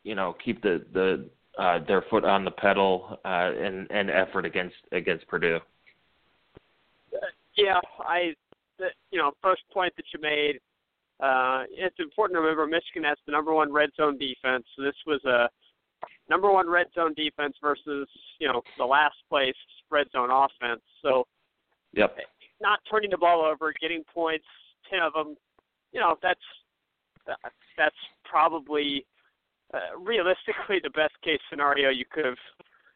you 0.05 0.15
know, 0.15 0.37
keep 0.45 0.63
the 0.63 0.85
the 0.93 1.27
uh, 1.59 1.79
their 1.87 2.03
foot 2.11 2.25
on 2.25 2.45
the 2.45 2.51
pedal 2.51 3.19
uh, 3.25 3.51
and 3.59 3.91
and 3.91 4.11
effort 4.11 4.45
against 4.45 4.77
against 4.93 5.27
Purdue. 5.27 5.59
Yeah, 7.63 7.81
I, 8.01 8.33
the, 8.79 8.87
you 9.11 9.19
know, 9.19 9.33
first 9.43 9.63
point 9.73 9.93
that 9.97 10.05
you 10.13 10.21
made, 10.21 10.59
Uh, 11.21 11.65
it's 11.69 11.99
important 11.99 12.35
to 12.37 12.41
remember 12.41 12.67
Michigan 12.67 13.05
has 13.05 13.19
the 13.27 13.33
number 13.33 13.53
one 13.53 13.71
red 13.71 13.91
zone 13.95 14.17
defense. 14.17 14.65
So 14.75 14.83
this 14.83 14.97
was 15.07 15.23
a 15.27 15.49
number 16.31 16.51
one 16.51 16.69
red 16.69 16.87
zone 16.95 17.13
defense 17.15 17.55
versus 17.61 18.09
you 18.39 18.49
know 18.49 18.63
the 18.79 18.85
last 18.87 19.17
place 19.29 19.61
red 19.91 20.07
zone 20.13 20.31
offense. 20.31 20.81
So 21.03 21.27
yep. 21.93 22.17
not 22.61 22.79
turning 22.91 23.11
the 23.11 23.19
ball 23.19 23.45
over, 23.45 23.75
getting 23.83 24.03
points, 24.15 24.47
ten 24.89 25.01
of 25.01 25.13
them. 25.13 25.37
You 25.93 26.01
know 26.01 26.17
that's 26.23 26.47
that's 27.77 28.01
probably 28.25 29.05
uh, 29.75 29.99
realistically 30.01 30.81
the 30.83 30.91
best 30.91 31.13
case 31.23 31.41
scenario 31.51 31.91
you 31.91 32.07
could 32.11 32.25
have 32.25 32.43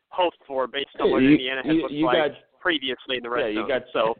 hoped 0.08 0.38
for 0.46 0.66
based 0.66 0.96
on 0.98 1.10
what 1.10 1.22
you, 1.22 1.32
Indiana 1.32 1.60
had 1.62 1.74
you, 1.74 1.82
looked 1.82 1.92
you 1.92 2.06
like 2.06 2.16
got, 2.16 2.60
previously 2.60 3.18
in 3.18 3.22
the 3.22 3.30
red 3.30 3.52
yeah, 3.52 3.60
zone. 3.60 3.68
You 3.68 3.68
got, 3.68 3.82
so 3.92 4.14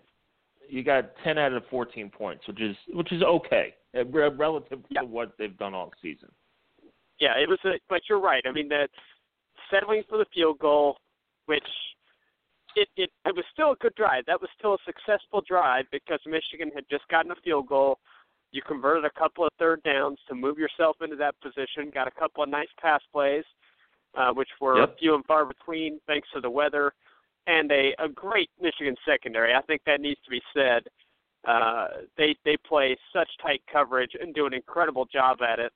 you 0.69 0.83
got 0.83 1.11
ten 1.23 1.39
out 1.39 1.53
of 1.53 1.63
fourteen 1.71 2.11
points, 2.11 2.47
which 2.47 2.61
is 2.61 2.77
which 2.91 3.13
is 3.13 3.23
okay 3.23 3.75
uh, 3.97 4.05
relative 4.05 4.81
yeah. 4.91 5.01
to 5.01 5.07
what 5.07 5.33
they've 5.39 5.57
done 5.59 5.75
all 5.75 5.91
season. 6.03 6.29
Yeah, 7.21 7.35
it 7.39 7.49
was. 7.49 7.59
A, 7.65 7.79
but 7.89 8.03
you're 8.09 8.21
right. 8.21 8.43
I 8.47 8.53
mean, 8.53 8.69
that 8.69 8.89
settling 9.71 10.03
for 10.09 10.19
the 10.19 10.27
field 10.35 10.59
goal, 10.59 10.97
which 11.47 11.63
it, 12.77 12.89
it 12.97 13.11
it 13.25 13.35
was 13.35 13.45
still 13.53 13.73
a 13.73 13.77
good 13.77 13.95
drive. 13.95 14.25
That 14.27 14.41
was 14.41 14.51
still 14.59 14.75
a 14.75 14.79
successful 14.85 15.43
drive 15.47 15.85
because 15.93 16.21
Michigan 16.27 16.71
had 16.75 16.85
just 16.91 17.07
gotten 17.09 17.31
a 17.31 17.37
field 17.45 17.69
goal. 17.69 17.99
You 18.53 18.63
converted 18.63 19.05
a 19.05 19.19
couple 19.19 19.45
of 19.45 19.51
third 19.59 19.83
downs 19.83 20.19
to 20.29 20.35
move 20.35 20.59
yourself 20.59 20.97
into 21.03 21.17
that 21.17 21.35
position. 21.41 21.91
Got 21.93 22.09
a 22.09 22.13
couple 22.13 22.43
of 22.45 22.49
nice 22.49 22.69
pass 22.81 23.01
plays, 23.13 23.45
uh, 24.17 24.33
which 24.33 24.49
were 24.61 24.79
yep. 24.79 24.97
few 24.99 25.15
and 25.15 25.25
far 25.25 25.45
between 25.45 26.01
thanks 26.07 26.29
to 26.35 26.41
the 26.41 26.51
weather, 26.51 26.93
and 27.47 27.71
a 27.71 27.95
a 27.99 28.09
great 28.09 28.51
Michigan 28.61 28.97
secondary. 29.07 29.55
I 29.55 29.63
think 29.63 29.83
that 29.87 30.01
needs 30.01 30.21
to 30.25 30.31
be 30.31 30.43
said. 30.55 30.83
Uh, 31.47 31.89
they 32.17 32.37
they 32.45 32.57
play 32.67 32.97
such 33.13 33.29
tight 33.43 33.63
coverage 33.71 34.13
and 34.21 34.35
do 34.35 34.47
an 34.47 34.55
incredible 34.55 35.07
job 35.07 35.39
at 35.43 35.59
it 35.59 35.73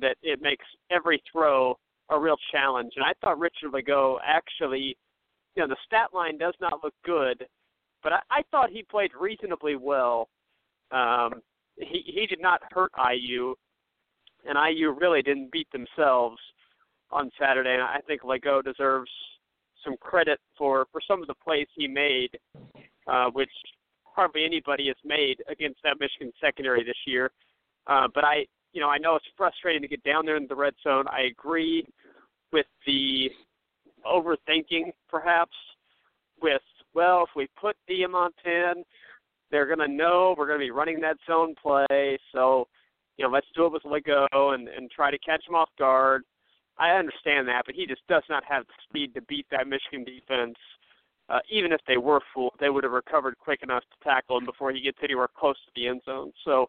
that 0.00 0.16
it 0.22 0.40
makes 0.42 0.64
every 0.90 1.22
throw 1.30 1.76
a 2.10 2.18
real 2.18 2.36
challenge. 2.52 2.92
And 2.96 3.04
I 3.04 3.12
thought 3.20 3.38
Richard 3.38 3.72
Lagow 3.72 4.18
actually, 4.24 4.96
you 5.54 5.62
know, 5.62 5.68
the 5.68 5.76
stat 5.86 6.08
line 6.12 6.36
does 6.36 6.54
not 6.60 6.82
look 6.82 6.94
good, 7.04 7.46
but 8.02 8.12
I, 8.12 8.18
I 8.30 8.42
thought 8.50 8.70
he 8.70 8.82
played 8.82 9.10
reasonably 9.18 9.76
well. 9.76 10.28
Um, 10.90 11.34
he 11.76 12.02
he 12.06 12.26
did 12.26 12.40
not 12.40 12.60
hurt 12.72 12.92
IU, 13.12 13.54
and 14.46 14.56
IU 14.58 14.90
really 14.90 15.22
didn't 15.22 15.52
beat 15.52 15.68
themselves 15.72 16.38
on 17.10 17.30
Saturday. 17.38 17.74
And 17.74 17.82
I 17.82 18.00
think 18.06 18.22
Lagow 18.22 18.62
deserves 18.62 19.10
some 19.84 19.96
credit 19.98 20.40
for 20.56 20.86
for 20.92 21.00
some 21.06 21.20
of 21.20 21.28
the 21.28 21.34
plays 21.34 21.66
he 21.76 21.86
made, 21.86 22.30
uh, 23.06 23.26
which 23.32 23.50
hardly 24.04 24.44
anybody 24.44 24.86
has 24.86 24.96
made 25.04 25.42
against 25.48 25.80
that 25.84 25.98
Michigan 26.00 26.32
secondary 26.40 26.84
this 26.84 26.96
year. 27.06 27.30
Uh, 27.86 28.08
but 28.14 28.24
I, 28.24 28.46
you 28.72 28.80
know, 28.80 28.88
I 28.88 28.98
know 28.98 29.16
it's 29.16 29.26
frustrating 29.36 29.82
to 29.82 29.88
get 29.88 30.02
down 30.04 30.24
there 30.24 30.36
in 30.36 30.46
the 30.46 30.54
red 30.54 30.74
zone. 30.82 31.04
I 31.08 31.22
agree 31.22 31.84
with 32.52 32.66
the 32.86 33.30
overthinking, 34.06 34.92
perhaps, 35.08 35.56
with 36.40 36.62
well, 36.94 37.24
if 37.24 37.30
we 37.34 37.48
put 37.60 37.76
Diamont 37.90 38.30
in, 38.44 38.84
they're 39.50 39.66
to 39.80 39.88
know 39.88 40.34
we're 40.38 40.46
to 40.60 40.64
be 40.64 40.70
running 40.70 41.00
that 41.00 41.16
zone 41.26 41.54
play. 41.60 42.18
So, 42.32 42.68
you 43.16 43.24
know, 43.24 43.30
let's 43.30 43.46
do 43.54 43.66
it 43.66 43.72
with 43.72 43.82
Lagow 43.82 44.54
and 44.54 44.68
and 44.68 44.90
try 44.90 45.10
to 45.10 45.18
catch 45.18 45.42
him 45.48 45.54
off 45.54 45.70
guard. 45.78 46.22
I 46.78 46.90
understand 46.90 47.46
that, 47.48 47.62
but 47.66 47.74
he 47.74 47.86
just 47.86 48.06
does 48.08 48.24
not 48.28 48.42
have 48.44 48.64
the 48.66 48.72
speed 48.88 49.14
to 49.14 49.22
beat 49.22 49.46
that 49.50 49.66
Michigan 49.68 50.04
defense. 50.04 50.56
Uh, 51.28 51.38
even 51.50 51.72
if 51.72 51.80
they 51.86 51.96
were 51.96 52.20
fooled, 52.34 52.52
they 52.60 52.68
would 52.68 52.84
have 52.84 52.92
recovered 52.92 53.38
quick 53.38 53.62
enough 53.62 53.82
to 53.82 54.04
tackle 54.04 54.36
him 54.36 54.44
before 54.44 54.72
he 54.72 54.80
gets 54.80 54.98
anywhere 55.02 55.28
close 55.34 55.56
to 55.64 55.70
the 55.74 55.88
end 55.88 56.02
zone. 56.04 56.32
So 56.44 56.68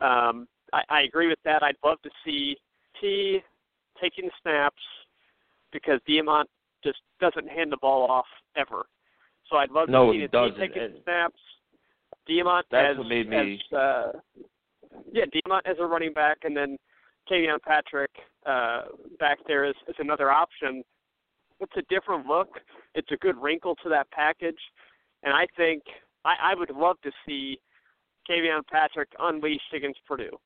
um, 0.00 0.46
I, 0.72 0.82
I 0.88 1.00
agree 1.02 1.28
with 1.28 1.40
that. 1.44 1.62
I'd 1.62 1.76
love 1.84 2.00
to 2.02 2.10
see 2.24 2.56
T 3.00 3.40
taking 4.00 4.30
snaps 4.42 4.82
because 5.72 6.00
Diamont 6.08 6.44
just 6.84 6.98
doesn't 7.20 7.48
hand 7.48 7.72
the 7.72 7.78
ball 7.78 8.08
off 8.08 8.26
ever. 8.56 8.86
So 9.48 9.56
I'd 9.56 9.70
love 9.70 9.88
no, 9.88 10.12
to 10.12 10.18
see 10.18 10.26
T 10.26 10.60
taking 10.60 10.82
And 10.82 10.94
snaps. 11.02 11.40
Diamont 12.28 12.62
that's 12.70 12.92
as, 12.92 12.98
what 12.98 13.08
made 13.08 13.28
me. 13.28 13.60
as 13.72 13.76
uh, 13.76 14.12
yeah, 15.12 15.24
Diamont 15.24 15.62
as 15.66 15.76
a 15.80 15.84
running 15.84 16.12
back, 16.12 16.38
and 16.44 16.56
then 16.56 16.76
Camion 17.30 17.60
Patrick 17.62 18.10
uh, 18.46 18.82
back 19.18 19.38
there 19.46 19.64
is, 19.64 19.74
is 19.88 19.94
another 19.98 20.30
option. 20.30 20.82
It's 21.60 21.72
a 21.76 21.82
different 21.94 22.26
look. 22.26 22.48
It's 22.94 23.10
a 23.12 23.16
good 23.16 23.36
wrinkle 23.36 23.76
to 23.82 23.88
that 23.90 24.10
package, 24.10 24.58
and 25.22 25.34
I 25.34 25.46
think 25.56 25.82
I, 26.24 26.52
I 26.52 26.54
would 26.54 26.70
love 26.70 26.96
to 27.02 27.10
see 27.26 27.60
Camion 28.28 28.62
Patrick 28.70 29.08
unleashed 29.18 29.72
against 29.74 30.00
Purdue. 30.06 30.36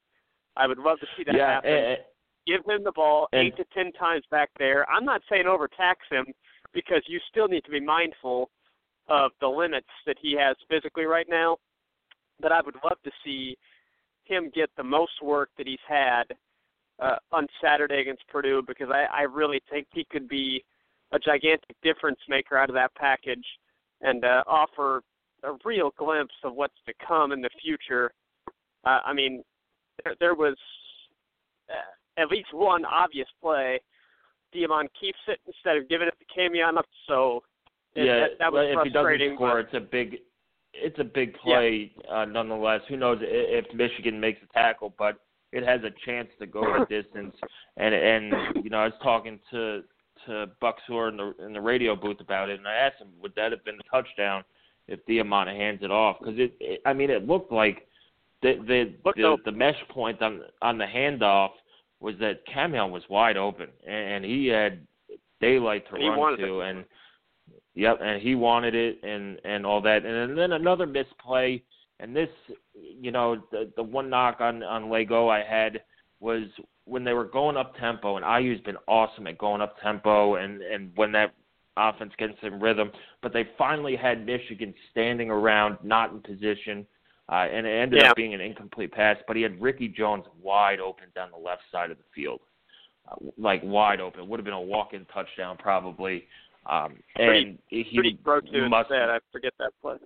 I 0.56 0.66
would 0.66 0.78
love 0.78 0.98
to 1.00 1.06
see 1.16 1.24
that 1.24 1.34
yeah, 1.34 1.54
happen. 1.54 1.70
and, 1.72 1.98
Give 2.46 2.60
him 2.66 2.84
the 2.84 2.92
ball 2.92 3.28
and- 3.32 3.46
eight 3.46 3.56
to 3.56 3.64
ten 3.74 3.90
times 3.92 4.24
back 4.30 4.50
there. 4.58 4.88
I'm 4.90 5.04
not 5.04 5.22
saying 5.30 5.46
overtax 5.46 6.00
him 6.10 6.26
because 6.74 7.02
you 7.06 7.18
still 7.30 7.48
need 7.48 7.64
to 7.64 7.70
be 7.70 7.80
mindful 7.80 8.50
of 9.08 9.30
the 9.40 9.48
limits 9.48 9.88
that 10.06 10.16
he 10.20 10.36
has 10.38 10.56
physically 10.68 11.04
right 11.04 11.26
now. 11.28 11.56
But 12.40 12.52
I 12.52 12.60
would 12.60 12.74
love 12.84 12.98
to 13.04 13.10
see 13.24 13.56
him 14.24 14.50
get 14.54 14.68
the 14.76 14.82
most 14.82 15.22
work 15.22 15.50
that 15.56 15.66
he's 15.66 15.78
had 15.88 16.24
uh, 17.00 17.16
on 17.32 17.46
Saturday 17.62 18.00
against 18.00 18.26
Purdue 18.28 18.62
because 18.66 18.88
I, 18.90 19.06
I 19.12 19.22
really 19.22 19.60
think 19.70 19.86
he 19.92 20.04
could 20.10 20.28
be 20.28 20.64
a 21.12 21.18
gigantic 21.18 21.76
difference 21.82 22.18
maker 22.28 22.56
out 22.56 22.68
of 22.70 22.74
that 22.74 22.94
package 22.94 23.44
and 24.00 24.24
uh, 24.24 24.42
offer 24.46 25.02
a 25.42 25.52
real 25.64 25.92
glimpse 25.98 26.34
of 26.42 26.54
what's 26.54 26.74
to 26.86 26.92
come 27.06 27.32
in 27.32 27.40
the 27.40 27.50
future. 27.62 28.12
Uh, 28.84 29.00
I 29.04 29.12
mean, 29.12 29.42
there, 30.04 30.14
there 30.20 30.34
was 30.34 30.56
uh, 31.70 32.20
at 32.20 32.28
least 32.28 32.48
one 32.52 32.84
obvious 32.84 33.28
play. 33.42 33.80
Diamont 34.54 34.88
keeps 34.98 35.18
it 35.26 35.40
instead 35.46 35.76
of 35.76 35.88
giving 35.88 36.06
it 36.08 36.14
to 36.18 36.40
Camion 36.40 36.78
up, 36.78 36.86
so 37.08 37.42
it, 37.94 38.04
yeah, 38.06 38.20
that, 38.20 38.30
that 38.38 38.52
was 38.52 38.66
well, 38.74 38.80
if 38.80 38.86
he 38.86 38.90
doesn't 38.90 39.36
score, 39.36 39.62
but- 39.62 39.66
it's 39.66 39.74
a 39.74 39.80
big, 39.80 40.18
it's 40.72 40.98
a 40.98 41.04
big 41.04 41.34
play 41.34 41.92
uh, 42.10 42.24
nonetheless. 42.24 42.80
Who 42.88 42.96
knows 42.96 43.18
if 43.20 43.72
Michigan 43.74 44.18
makes 44.18 44.40
a 44.42 44.52
tackle, 44.52 44.94
but 44.98 45.18
it 45.54 45.66
has 45.66 45.80
a 45.82 45.90
chance 46.04 46.28
to 46.38 46.46
go 46.46 46.82
a 46.82 46.86
distance. 46.88 47.34
And 47.76 47.94
and 47.94 48.32
you 48.62 48.70
know, 48.70 48.78
I 48.78 48.84
was 48.84 48.94
talking 49.02 49.38
to 49.50 49.82
to 50.26 50.50
Bucksor 50.62 51.10
in 51.10 51.16
the 51.16 51.34
in 51.44 51.52
the 51.52 51.60
radio 51.60 51.96
booth 51.96 52.20
about 52.20 52.50
it, 52.50 52.58
and 52.58 52.68
I 52.68 52.74
asked 52.74 53.00
him, 53.00 53.08
would 53.22 53.34
that 53.36 53.52
have 53.52 53.64
been 53.64 53.78
a 53.78 53.90
touchdown 53.90 54.44
if 54.88 55.04
Diamont 55.06 55.46
hands 55.46 55.80
it 55.82 55.90
off? 55.90 56.16
Because 56.20 56.38
it, 56.38 56.54
it, 56.60 56.80
I 56.84 56.92
mean, 56.92 57.10
it 57.10 57.26
looked 57.26 57.52
like 57.52 57.86
the 58.42 58.54
the 58.66 58.94
Looked 59.04 59.18
the, 59.18 59.36
the 59.44 59.56
mesh 59.56 59.80
point 59.88 60.20
on 60.20 60.42
on 60.60 60.78
the 60.78 60.84
handoff 60.84 61.50
was 62.00 62.14
that 62.20 62.46
Camion 62.46 62.90
was 62.90 63.02
wide 63.08 63.36
open, 63.36 63.68
and, 63.86 63.94
and 63.94 64.24
he 64.24 64.48
had 64.48 64.86
daylight 65.40 65.84
to 65.88 65.94
run 65.94 66.38
to, 66.38 66.60
it. 66.60 66.70
and 66.70 66.84
Yep, 67.76 67.98
and 68.02 68.22
he 68.22 68.34
wanted 68.34 68.74
it 68.74 69.02
and 69.02 69.40
and 69.44 69.66
all 69.66 69.80
that, 69.82 70.04
and 70.04 70.38
then 70.38 70.52
another 70.52 70.86
misplay. 70.86 71.62
And 72.04 72.14
this, 72.14 72.28
you 72.74 73.10
know, 73.10 73.36
the 73.50 73.72
the 73.76 73.82
one 73.82 74.10
knock 74.10 74.42
on 74.42 74.62
on 74.62 74.90
Lagow 74.90 75.30
I 75.30 75.42
had 75.42 75.80
was 76.20 76.42
when 76.84 77.02
they 77.02 77.14
were 77.14 77.24
going 77.24 77.56
up 77.56 77.74
tempo, 77.78 78.18
and 78.18 78.26
IU's 78.26 78.60
been 78.60 78.76
awesome 78.86 79.26
at 79.26 79.38
going 79.38 79.62
up 79.62 79.80
tempo, 79.80 80.34
and 80.34 80.60
and 80.60 80.92
when 80.96 81.12
that 81.12 81.32
offense 81.78 82.12
gets 82.18 82.34
in 82.42 82.60
rhythm. 82.60 82.92
But 83.22 83.32
they 83.32 83.48
finally 83.56 83.96
had 83.96 84.26
Michigan 84.26 84.74
standing 84.90 85.30
around, 85.30 85.78
not 85.82 86.12
in 86.12 86.20
position, 86.20 86.86
uh, 87.32 87.46
and 87.50 87.66
it 87.66 87.70
ended 87.70 88.02
Yeah. 88.02 88.10
up 88.10 88.16
being 88.16 88.34
an 88.34 88.40
incomplete 88.42 88.92
pass. 88.92 89.16
But 89.26 89.36
he 89.36 89.42
had 89.42 89.58
Ricky 89.58 89.88
Jones 89.88 90.26
wide 90.42 90.80
open 90.80 91.06
down 91.14 91.30
the 91.30 91.38
left 91.38 91.62
side 91.72 91.90
of 91.90 91.96
the 91.96 92.04
field, 92.14 92.42
uh, 93.10 93.14
like 93.38 93.62
wide 93.64 94.02
open. 94.02 94.20
It 94.20 94.26
would 94.26 94.38
have 94.38 94.44
been 94.44 94.52
a 94.52 94.60
walk-in 94.60 95.06
touchdown 95.06 95.56
probably. 95.56 96.28
Um, 96.66 97.02
Pretty- 97.16 97.48
and 97.48 97.58
he 97.68 97.84
Pretty 97.94 98.18
throw 98.22 98.40
to 98.42 98.68
must. 98.68 98.90
instead. 98.90 99.08
I 99.08 99.20
forget 99.32 99.54
that 99.58 99.72
play. 99.80 99.96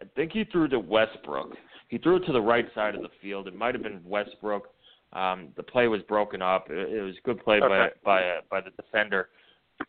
I 0.00 0.04
think 0.16 0.32
he 0.32 0.44
threw 0.44 0.68
to 0.68 0.78
Westbrook. 0.78 1.54
He 1.88 1.98
threw 1.98 2.16
it 2.16 2.26
to 2.26 2.32
the 2.32 2.40
right 2.40 2.66
side 2.74 2.94
of 2.94 3.02
the 3.02 3.08
field. 3.20 3.48
It 3.48 3.56
might 3.56 3.74
have 3.74 3.82
been 3.82 4.00
Westbrook. 4.04 4.68
Um, 5.12 5.48
the 5.56 5.62
play 5.62 5.88
was 5.88 6.02
broken 6.02 6.42
up. 6.42 6.66
It, 6.70 6.92
it 6.92 7.00
was 7.02 7.14
a 7.16 7.26
good 7.26 7.42
play 7.42 7.56
Okay. 7.56 7.90
by 8.04 8.20
by 8.20 8.28
uh, 8.28 8.40
by 8.50 8.60
the 8.60 8.70
defender, 8.70 9.30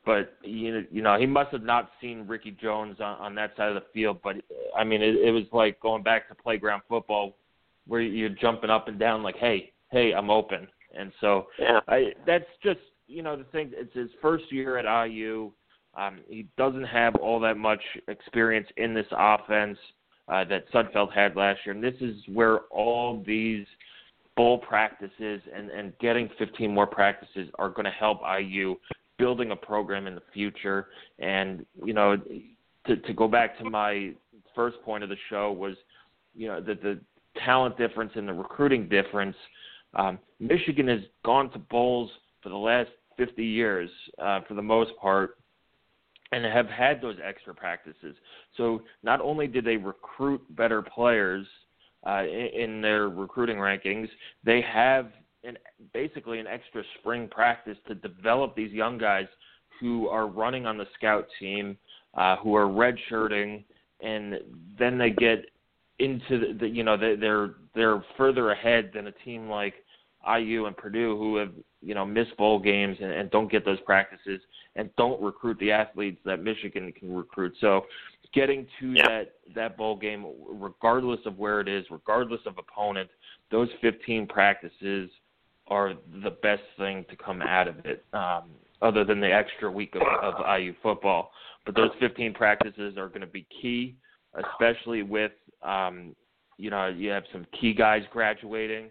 but 0.05 0.37
you 0.43 0.85
you 0.89 1.01
know 1.01 1.19
he 1.19 1.25
must 1.25 1.51
have 1.51 1.63
not 1.63 1.91
seen 1.99 2.25
Ricky 2.25 2.51
Jones 2.51 2.97
on, 3.01 3.17
on 3.19 3.35
that 3.35 3.55
side 3.57 3.67
of 3.69 3.75
the 3.75 3.83
field. 3.93 4.19
But 4.23 4.37
I 4.77 4.83
mean, 4.85 5.01
it, 5.01 5.15
it 5.15 5.31
was 5.31 5.43
like 5.51 5.79
going 5.81 6.03
back 6.03 6.29
to 6.29 6.35
playground 6.35 6.83
football, 6.87 7.35
where 7.85 7.99
you're 8.01 8.29
jumping 8.29 8.69
up 8.69 8.87
and 8.87 8.97
down 8.97 9.21
like, 9.21 9.35
hey, 9.35 9.73
hey, 9.91 10.13
I'm 10.13 10.29
open. 10.29 10.67
And 10.97 11.11
so 11.19 11.47
Yeah. 11.59 11.81
I 11.89 12.13
that's 12.25 12.47
just 12.63 12.79
you 13.07 13.21
know 13.21 13.35
the 13.35 13.43
thing. 13.45 13.71
It's 13.75 13.93
his 13.93 14.09
first 14.21 14.45
year 14.53 14.77
at 14.77 15.07
IU. 15.07 15.51
Um, 15.95 16.19
he 16.29 16.47
doesn't 16.55 16.85
have 16.85 17.15
all 17.15 17.39
that 17.41 17.57
much 17.57 17.81
experience 18.07 18.67
in 18.77 18.93
this 18.93 19.07
offense 19.11 19.77
uh, 20.29 20.43
that 20.45 20.71
Sudfeld 20.71 21.11
had 21.13 21.35
last 21.35 21.59
year, 21.65 21.73
and 21.73 21.83
this 21.83 21.95
is 22.01 22.15
where 22.27 22.59
all 22.71 23.23
these 23.25 23.65
bowl 24.35 24.57
practices 24.57 25.41
and 25.53 25.69
and 25.69 25.97
getting 25.99 26.29
15 26.37 26.73
more 26.73 26.87
practices 26.87 27.49
are 27.57 27.69
going 27.69 27.85
to 27.85 27.91
help 27.91 28.21
IU 28.39 28.75
building 29.17 29.51
a 29.51 29.55
program 29.55 30.07
in 30.07 30.15
the 30.15 30.21
future. 30.33 30.87
And 31.19 31.65
you 31.83 31.93
know, 31.93 32.17
to 32.87 32.95
to 32.95 33.13
go 33.13 33.27
back 33.27 33.57
to 33.59 33.69
my 33.69 34.11
first 34.55 34.81
point 34.83 35.03
of 35.03 35.09
the 35.09 35.17
show 35.29 35.51
was, 35.51 35.75
you 36.35 36.47
know, 36.47 36.61
that 36.61 36.81
the 36.81 36.99
talent 37.43 37.77
difference 37.77 38.11
and 38.15 38.27
the 38.27 38.33
recruiting 38.33 38.87
difference. 38.87 39.35
Um, 39.95 40.19
Michigan 40.39 40.87
has 40.87 40.99
gone 41.25 41.49
to 41.51 41.59
bowls 41.59 42.11
for 42.41 42.49
the 42.49 42.55
last 42.55 42.89
50 43.17 43.43
years, 43.43 43.89
uh, 44.21 44.41
for 44.47 44.53
the 44.53 44.61
most 44.61 44.91
part, 45.01 45.38
and 46.31 46.45
have 46.45 46.67
had 46.67 47.01
those 47.01 47.17
extra 47.23 47.53
practices. 47.53 48.15
So 48.55 48.81
not 49.03 49.21
only 49.21 49.47
did 49.47 49.65
they 49.65 49.77
recruit 49.77 50.41
better 50.55 50.81
players 50.81 51.45
uh, 52.05 52.23
in, 52.25 52.81
their 52.81 53.09
recruiting 53.09 53.57
rankings, 53.57 54.07
they 54.43 54.61
have 54.61 55.11
an, 55.43 55.57
basically 55.93 56.39
an 56.39 56.47
extra 56.47 56.83
spring 56.99 57.27
practice 57.29 57.77
to 57.87 57.95
develop 57.95 58.55
these 58.55 58.71
young 58.71 58.97
guys 58.97 59.27
who 59.79 60.07
are 60.07 60.27
running 60.27 60.65
on 60.65 60.77
the 60.77 60.85
scout 60.97 61.25
team, 61.39 61.77
uh, 62.13 62.35
who 62.37 62.55
are 62.55 62.67
redshirting, 62.67 63.63
and 64.01 64.35
then 64.77 64.97
they 64.97 65.09
get 65.09 65.45
into 65.99 66.57
the, 66.59 66.67
you 66.67 66.83
know 66.83 66.95
they, 66.95 67.15
they're 67.15 67.55
they're 67.75 68.03
further 68.17 68.51
ahead 68.51 68.91
than 68.93 69.07
a 69.07 69.11
team 69.11 69.49
like 69.49 69.73
IU 70.25 70.65
and 70.65 70.75
Purdue 70.75 71.17
who 71.17 71.35
have 71.35 71.51
you 71.81 71.93
know 71.93 72.05
missed 72.05 72.35
bowl 72.37 72.59
games 72.59 72.97
and, 73.01 73.11
and 73.11 73.29
don't 73.31 73.51
get 73.51 73.65
those 73.65 73.79
practices 73.81 74.41
and 74.79 74.89
don't 74.95 75.21
recruit 75.21 75.59
the 75.59 75.71
athletes 75.71 76.19
that 76.23 76.41
Michigan 76.41 76.93
can 76.97 77.13
recruit. 77.13 77.53
So 77.59 77.85
getting 78.33 78.65
to 78.79 78.93
yeah. 78.93 79.07
that 79.07 79.33
that 79.53 79.77
bowl 79.77 79.97
game, 79.97 80.25
regardless 80.47 81.19
of 81.25 81.37
where 81.37 81.59
it 81.59 81.67
is, 81.67 81.85
regardless 81.91 82.39
of 82.45 82.55
opponent, 82.57 83.09
those 83.51 83.67
15 83.81 84.25
practices 84.27 85.09
are 85.67 85.95
the 86.23 86.31
best 86.41 86.63
thing 86.77 87.05
to 87.09 87.15
come 87.17 87.41
out 87.41 87.67
of 87.67 87.85
it, 87.85 88.05
um, 88.13 88.43
other 88.81 89.03
than 89.03 89.19
the 89.19 89.31
extra 89.31 89.69
week 89.69 89.95
of, 89.95 90.01
of 90.23 90.59
IU 90.59 90.73
football. 90.81 91.31
But 91.65 91.75
those 91.75 91.91
15 91.99 92.33
practices 92.33 92.97
are 92.97 93.09
going 93.09 93.21
to 93.21 93.27
be 93.27 93.45
key, 93.61 93.95
especially 94.33 95.03
with 95.03 95.33
um, 95.61 96.15
you 96.57 96.69
know 96.69 96.87
you 96.87 97.09
have 97.09 97.23
some 97.33 97.45
key 97.59 97.73
guys 97.73 98.03
graduating. 98.13 98.87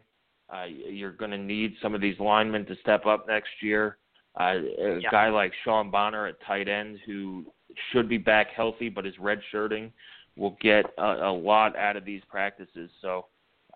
Uh, 0.53 0.65
you're 0.65 1.13
going 1.13 1.31
to 1.31 1.39
need 1.39 1.75
some 1.81 1.95
of 1.95 2.01
these 2.03 2.19
linemen 2.21 2.67
to 2.67 2.75
step 2.83 3.07
up 3.07 3.27
next 3.27 3.51
year. 3.63 3.97
Uh, 4.39 4.55
a 4.79 4.99
yeah. 5.01 5.11
guy 5.11 5.29
like 5.29 5.53
Sean 5.65 5.91
Bonner 5.91 6.27
at 6.27 6.41
tight 6.47 6.69
end, 6.69 6.99
who 7.07 7.45
should 7.93 8.09
be 8.09 8.19
back 8.19 8.49
healthy 8.55 8.89
but 8.89 9.07
is 9.07 9.15
redshirting, 9.17 9.91
will 10.37 10.57
get 10.61 10.85
a, 10.99 11.03
a 11.03 11.33
lot 11.33 11.77
out 11.77 11.97
of 11.97 12.05
these 12.05 12.23
practices. 12.31 12.91
So, 13.03 13.27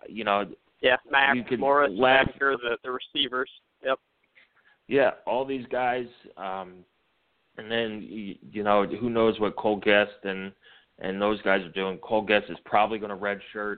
you 0.07 0.23
know, 0.23 0.45
yeah, 0.81 0.97
Max 1.11 1.35
you 1.37 1.43
could 1.43 1.59
Morris, 1.59 1.91
laugh- 1.95 2.27
Baxter, 2.27 2.55
the 2.57 2.77
the 2.83 2.91
receivers. 2.91 3.49
Yep. 3.85 3.99
yeah, 4.87 5.11
all 5.25 5.43
these 5.45 5.65
guys, 5.71 6.07
um, 6.37 6.75
and 7.57 7.69
then 7.69 8.01
you, 8.01 8.35
you 8.51 8.63
know 8.63 8.85
who 8.85 9.09
knows 9.09 9.39
what 9.39 9.55
Cole 9.57 9.79
Gest 9.83 10.11
and 10.23 10.51
and 10.99 11.21
those 11.21 11.41
guys 11.41 11.61
are 11.63 11.71
doing. 11.71 11.97
Cole 11.97 12.25
Gest 12.25 12.45
is 12.49 12.57
probably 12.65 12.99
going 12.99 13.09
to 13.09 13.17
redshirt, 13.17 13.77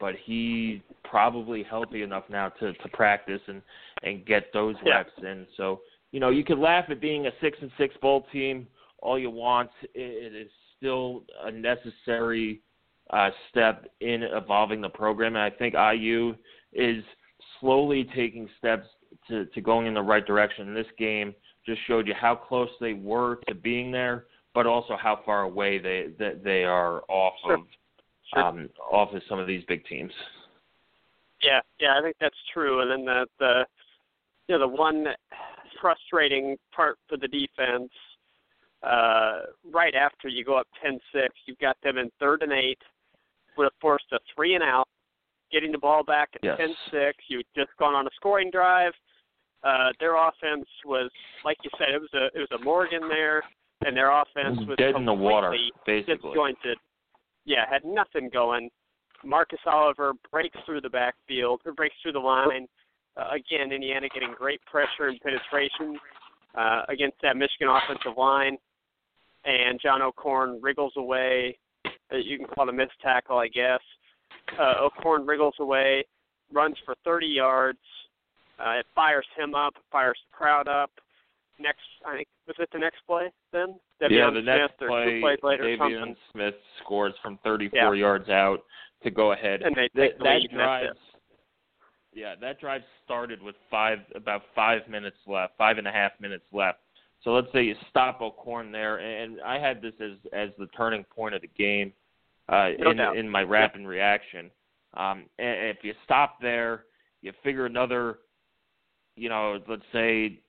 but 0.00 0.14
he's 0.24 0.80
probably 1.04 1.62
healthy 1.62 2.02
enough 2.02 2.24
now 2.30 2.48
to 2.48 2.72
to 2.72 2.88
practice 2.92 3.40
and 3.48 3.60
and 4.02 4.24
get 4.24 4.52
those 4.52 4.76
Yeah. 4.84 4.96
reps 4.98 5.12
in. 5.18 5.46
So 5.56 5.80
you 6.12 6.20
know 6.20 6.30
you 6.30 6.44
could 6.44 6.58
laugh 6.58 6.84
at 6.90 7.00
being 7.00 7.26
a 7.26 7.30
six 7.40 7.58
and 7.60 7.70
six 7.76 7.94
bowl 8.00 8.26
team 8.32 8.66
all 8.98 9.18
you 9.18 9.30
want. 9.30 9.70
It, 9.94 10.34
is 10.34 10.50
still 10.78 11.24
a 11.44 11.50
necessary 11.50 12.60
uh, 13.10 13.30
step 13.50 13.86
in 14.00 14.22
evolving 14.22 14.80
the 14.80 14.88
program, 14.88 15.36
and 15.36 15.44
I 15.44 15.50
think 15.50 15.74
IU 15.74 16.34
is 16.72 17.04
slowly 17.60 18.08
taking 18.16 18.48
steps 18.58 18.86
to, 19.28 19.46
to 19.46 19.60
going 19.60 19.86
in 19.86 19.94
the 19.94 20.02
right 20.02 20.26
direction. 20.26 20.68
And 20.68 20.76
this 20.76 20.86
game 20.98 21.34
just 21.66 21.80
showed 21.86 22.06
you 22.06 22.14
how 22.14 22.34
close 22.34 22.68
they 22.80 22.94
were 22.94 23.36
to 23.48 23.54
being 23.54 23.92
there, 23.92 24.26
but 24.54 24.66
also 24.66 24.96
how 25.00 25.20
far 25.24 25.42
away 25.42 25.78
they 25.78 26.08
that 26.18 26.42
they 26.42 26.64
are 26.64 27.02
off 27.08 27.34
Sure. 27.44 27.54
of 27.54 27.60
Sure. 28.32 28.44
um, 28.44 28.70
off 28.90 29.12
of 29.12 29.22
some 29.28 29.38
of 29.38 29.46
these 29.46 29.62
big 29.68 29.84
teams. 29.86 30.12
Yeah, 31.42 31.60
yeah, 31.80 31.98
I 31.98 32.02
think 32.02 32.16
that's 32.20 32.36
true. 32.52 32.80
And 32.80 32.90
then 32.90 33.04
the 33.04 33.26
the 33.38 33.66
you 34.48 34.58
know 34.58 34.60
the 34.60 34.74
one 34.74 35.06
frustrating 35.82 36.56
part 36.74 36.96
for 37.08 37.18
the 37.18 37.28
defense, 37.28 37.90
uh, 38.82 39.40
right 39.70 39.94
after 39.94 40.28
you 40.28 40.44
go 40.44 40.56
up 40.56 40.66
10-6, 40.84 40.98
you've 41.46 41.58
got 41.58 41.76
them 41.82 41.98
in 41.98 42.10
third 42.18 42.42
and 42.42 42.52
eight, 42.52 42.78
would 43.58 43.64
have 43.64 43.72
forced 43.80 44.06
a 44.12 44.18
three 44.34 44.54
and 44.54 44.62
out, 44.64 44.88
getting 45.50 45.70
the 45.72 45.78
ball 45.78 46.02
back 46.02 46.30
at 46.34 46.40
Yes. 46.42 46.58
10-6. 46.92 47.12
You'd 47.28 47.46
just 47.54 47.70
gone 47.78 47.94
on 47.94 48.06
a 48.06 48.10
scoring 48.16 48.50
drive. 48.50 48.92
Uh, 49.62 49.90
their 50.00 50.16
offense 50.16 50.66
was, 50.86 51.10
like 51.44 51.56
you 51.62 51.70
said, 51.78 51.90
it 51.90 52.00
was 52.00 52.10
a 52.14 52.26
it 52.36 52.40
was 52.40 52.48
a 52.60 52.64
Morgan 52.64 53.08
there, 53.08 53.44
and 53.86 53.96
their 53.96 54.10
offense 54.10 54.58
was 54.66 54.76
Dead 54.76 54.96
in 54.96 55.04
the 55.04 55.12
water, 55.14 55.54
basically. 55.86 56.30
disjointed. 56.30 56.78
Yeah, 57.44 57.64
had 57.70 57.84
nothing 57.84 58.28
going. 58.32 58.70
Marcus 59.24 59.60
Oliver 59.66 60.14
breaks 60.32 60.58
through 60.66 60.80
the 60.80 60.90
backfield, 60.90 61.60
or 61.64 61.72
breaks 61.74 61.94
through 62.02 62.12
the 62.12 62.18
line. 62.18 62.66
Uh, 63.16 63.28
again, 63.34 63.72
Indiana 63.72 64.08
getting 64.12 64.34
great 64.36 64.60
pressure 64.64 65.08
and 65.08 65.20
penetration 65.20 65.98
uh, 66.56 66.82
against 66.88 67.16
that 67.22 67.36
Michigan 67.36 67.68
offensive 67.68 68.16
line, 68.16 68.56
and 69.44 69.78
John 69.82 70.00
O'Korn 70.02 70.60
wriggles 70.62 70.92
away. 70.96 71.58
Uh, 71.84 72.16
you 72.16 72.38
can 72.38 72.46
call 72.46 72.68
it 72.68 72.70
a 72.70 72.76
missed 72.76 72.92
tackle, 73.02 73.38
I 73.38 73.48
guess. 73.48 73.80
Uh, 74.58 74.74
O'Korn 74.80 75.26
wriggles 75.26 75.54
away, 75.60 76.04
runs 76.52 76.76
for 76.84 76.94
30 77.04 77.26
yards. 77.26 77.78
Uh, 78.58 78.78
it 78.78 78.86
fires 78.94 79.26
him 79.36 79.54
up, 79.54 79.74
fires 79.90 80.18
the 80.30 80.36
crowd 80.36 80.68
up. 80.68 80.90
Next, 81.58 81.80
I 82.06 82.16
think 82.16 82.28
was 82.46 82.56
it 82.58 82.68
the 82.72 82.78
next 82.78 82.98
play 83.06 83.30
then? 83.52 83.74
yeah, 84.10 84.30
the 84.30 84.40
next 84.40 84.78
Smith 84.78 84.82
or 84.82 84.88
play, 84.88 85.20
plays 85.20 85.38
later, 85.42 85.64
or 85.64 85.76
De'Veon. 85.76 86.16
Smith 86.32 86.54
scores 86.82 87.14
from 87.22 87.38
34 87.44 87.94
Yeah. 87.94 88.00
yards 88.00 88.28
out 88.30 88.60
to 89.04 89.10
go 89.10 89.32
ahead. 89.32 89.62
And 89.62 89.74
they 89.76 89.88
that, 89.94 90.00
take 90.02 90.18
the 90.18 90.24
that 90.24 90.30
lead, 90.40 90.50
and 90.50 90.60
that's 90.60 90.66
drive, 90.66 90.84
it. 90.86 90.96
Yeah, 92.12 92.34
that 92.40 92.60
drive 92.60 92.82
started 93.04 93.42
with 93.42 93.54
five 93.70 93.98
about 94.14 94.42
five 94.54 94.82
minutes 94.88 95.16
left, 95.26 95.54
five 95.56 95.78
and 95.78 95.86
a 95.86 95.92
half 95.92 96.12
minutes 96.20 96.44
left. 96.52 96.78
So 97.24 97.30
let's 97.30 97.46
say 97.52 97.62
you 97.62 97.74
stop 97.88 98.20
O'Korn 98.20 98.72
there, 98.72 98.98
and 98.98 99.40
I 99.42 99.58
had 99.58 99.80
this 99.80 99.94
as 100.00 100.18
as 100.32 100.50
the 100.58 100.66
turning 100.76 101.04
point 101.04 101.34
of 101.34 101.40
the 101.40 101.50
game 101.56 101.92
uh, 102.48 102.70
No 102.78 102.90
in 102.90 102.96
doubt. 102.96 103.16
in 103.16 103.28
my 103.28 103.42
rapid 103.42 103.86
reaction. 103.86 104.50
Um, 104.94 105.26
and 105.38 105.68
if 105.68 105.78
you 105.82 105.94
stop 106.04 106.38
there, 106.42 106.84
you 107.22 107.32
figure 107.42 107.64
another, 107.64 108.18
you 109.16 109.28
know, 109.28 109.58
let's 109.68 109.82
say 109.92 110.40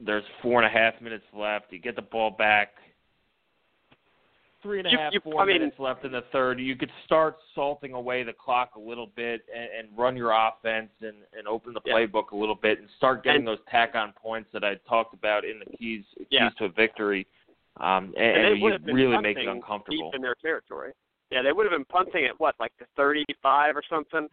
there's 0.00 0.24
four 0.42 0.62
and 0.62 0.66
a 0.66 0.78
half 0.78 1.00
minutes 1.00 1.24
left. 1.32 1.66
You 1.72 1.78
get 1.78 1.96
the 1.96 2.02
ball 2.02 2.30
back. 2.30 2.74
Three 4.60 4.78
and 4.78 4.88
a 4.88 4.90
You- 4.90 4.98
half, 4.98 5.12
you- 5.14 5.20
four 5.20 5.40
I 5.40 5.44
mean- 5.44 5.60
minutes 5.60 5.78
left 5.78 6.04
in 6.04 6.10
the 6.12 6.22
third. 6.32 6.58
You 6.58 6.74
could 6.74 6.90
start 7.04 7.38
salting 7.54 7.92
away 7.92 8.24
the 8.24 8.32
clock 8.32 8.74
a 8.74 8.80
little 8.80 9.06
bit 9.06 9.42
and, 9.54 9.70
and 9.86 9.98
run 9.98 10.16
your 10.16 10.32
offense 10.32 10.90
and, 11.00 11.16
and 11.32 11.46
open 11.46 11.74
the 11.74 11.80
Yeah. 11.84 11.94
playbook 11.94 12.32
a 12.32 12.36
little 12.36 12.56
bit 12.56 12.80
and 12.80 12.90
start 12.96 13.22
getting 13.22 13.40
And- 13.42 13.48
those 13.48 13.60
tack 13.70 13.94
on 13.94 14.12
points 14.14 14.50
that 14.52 14.64
I 14.64 14.74
talked 14.88 15.14
about 15.14 15.44
in 15.44 15.60
the 15.60 15.76
keys 15.76 16.04
keys 16.28 16.54
to 16.58 16.64
a 16.64 16.68
victory. 16.68 17.26
Um, 17.76 18.12
and, 18.16 18.36
And 18.46 18.58
you 18.60 18.76
really 18.92 19.18
make 19.18 19.38
it 19.38 19.46
uncomfortable. 19.46 20.10
Deep 20.10 20.16
in 20.16 20.22
their 20.22 20.34
territory. 20.34 20.92
Yeah, 21.30 21.42
they 21.42 21.52
would 21.52 21.64
have 21.64 21.72
been 21.72 21.84
punting 21.84 22.24
at 22.24 22.40
what, 22.40 22.56
like 22.58 22.72
the 22.78 22.86
35 22.96 23.76
or 23.76 23.82
something? 23.88 24.28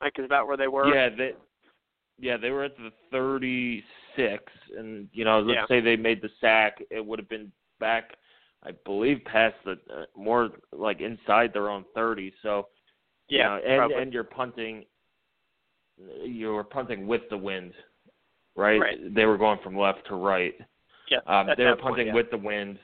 Like, 0.00 0.16
is 0.18 0.28
that 0.28 0.46
where 0.46 0.56
they 0.56 0.68
were? 0.68 0.94
Yeah, 0.94 1.08
they 1.08 1.34
yeah, 2.20 2.36
they 2.36 2.50
were 2.50 2.62
at 2.62 2.76
the 2.76 2.92
36 3.10 4.52
and 4.76 5.08
you 5.12 5.24
know, 5.24 5.40
let's 5.40 5.56
Yeah. 5.56 5.66
say 5.66 5.80
they 5.80 5.96
made 5.96 6.20
the 6.22 6.30
sack, 6.40 6.80
it 6.90 7.04
would 7.04 7.18
have 7.18 7.28
been 7.28 7.50
back 7.80 8.16
I 8.66 8.70
believe 8.84 9.20
past 9.24 9.54
the 9.64 9.72
uh, 9.72 10.04
more 10.16 10.50
like 10.72 11.00
inside 11.00 11.52
their 11.52 11.68
own 11.68 11.84
30. 11.94 12.32
So, 12.42 12.68
you 13.28 13.38
Yeah, 13.38 13.48
know, 13.48 13.60
and 13.66 13.78
probably. 13.78 13.96
and 13.96 14.12
you're 14.12 14.24
punting 14.24 14.84
you 16.24 16.52
were 16.52 16.64
punting 16.64 17.06
with 17.06 17.22
the 17.30 17.36
wind. 17.36 17.72
Right? 18.56 18.80
Right. 18.80 19.14
They 19.14 19.26
were 19.26 19.38
going 19.38 19.58
from 19.62 19.76
left 19.76 20.06
to 20.08 20.14
right. 20.14 20.54
yeah, 21.10 21.18
Um, 21.26 21.48
they 21.56 21.64
were 21.64 21.70
that 21.70 21.80
point, 21.80 21.94
punting 21.96 22.06
yeah. 22.08 22.14
with 22.14 22.30
the 22.30 22.38
wind. 22.38 22.78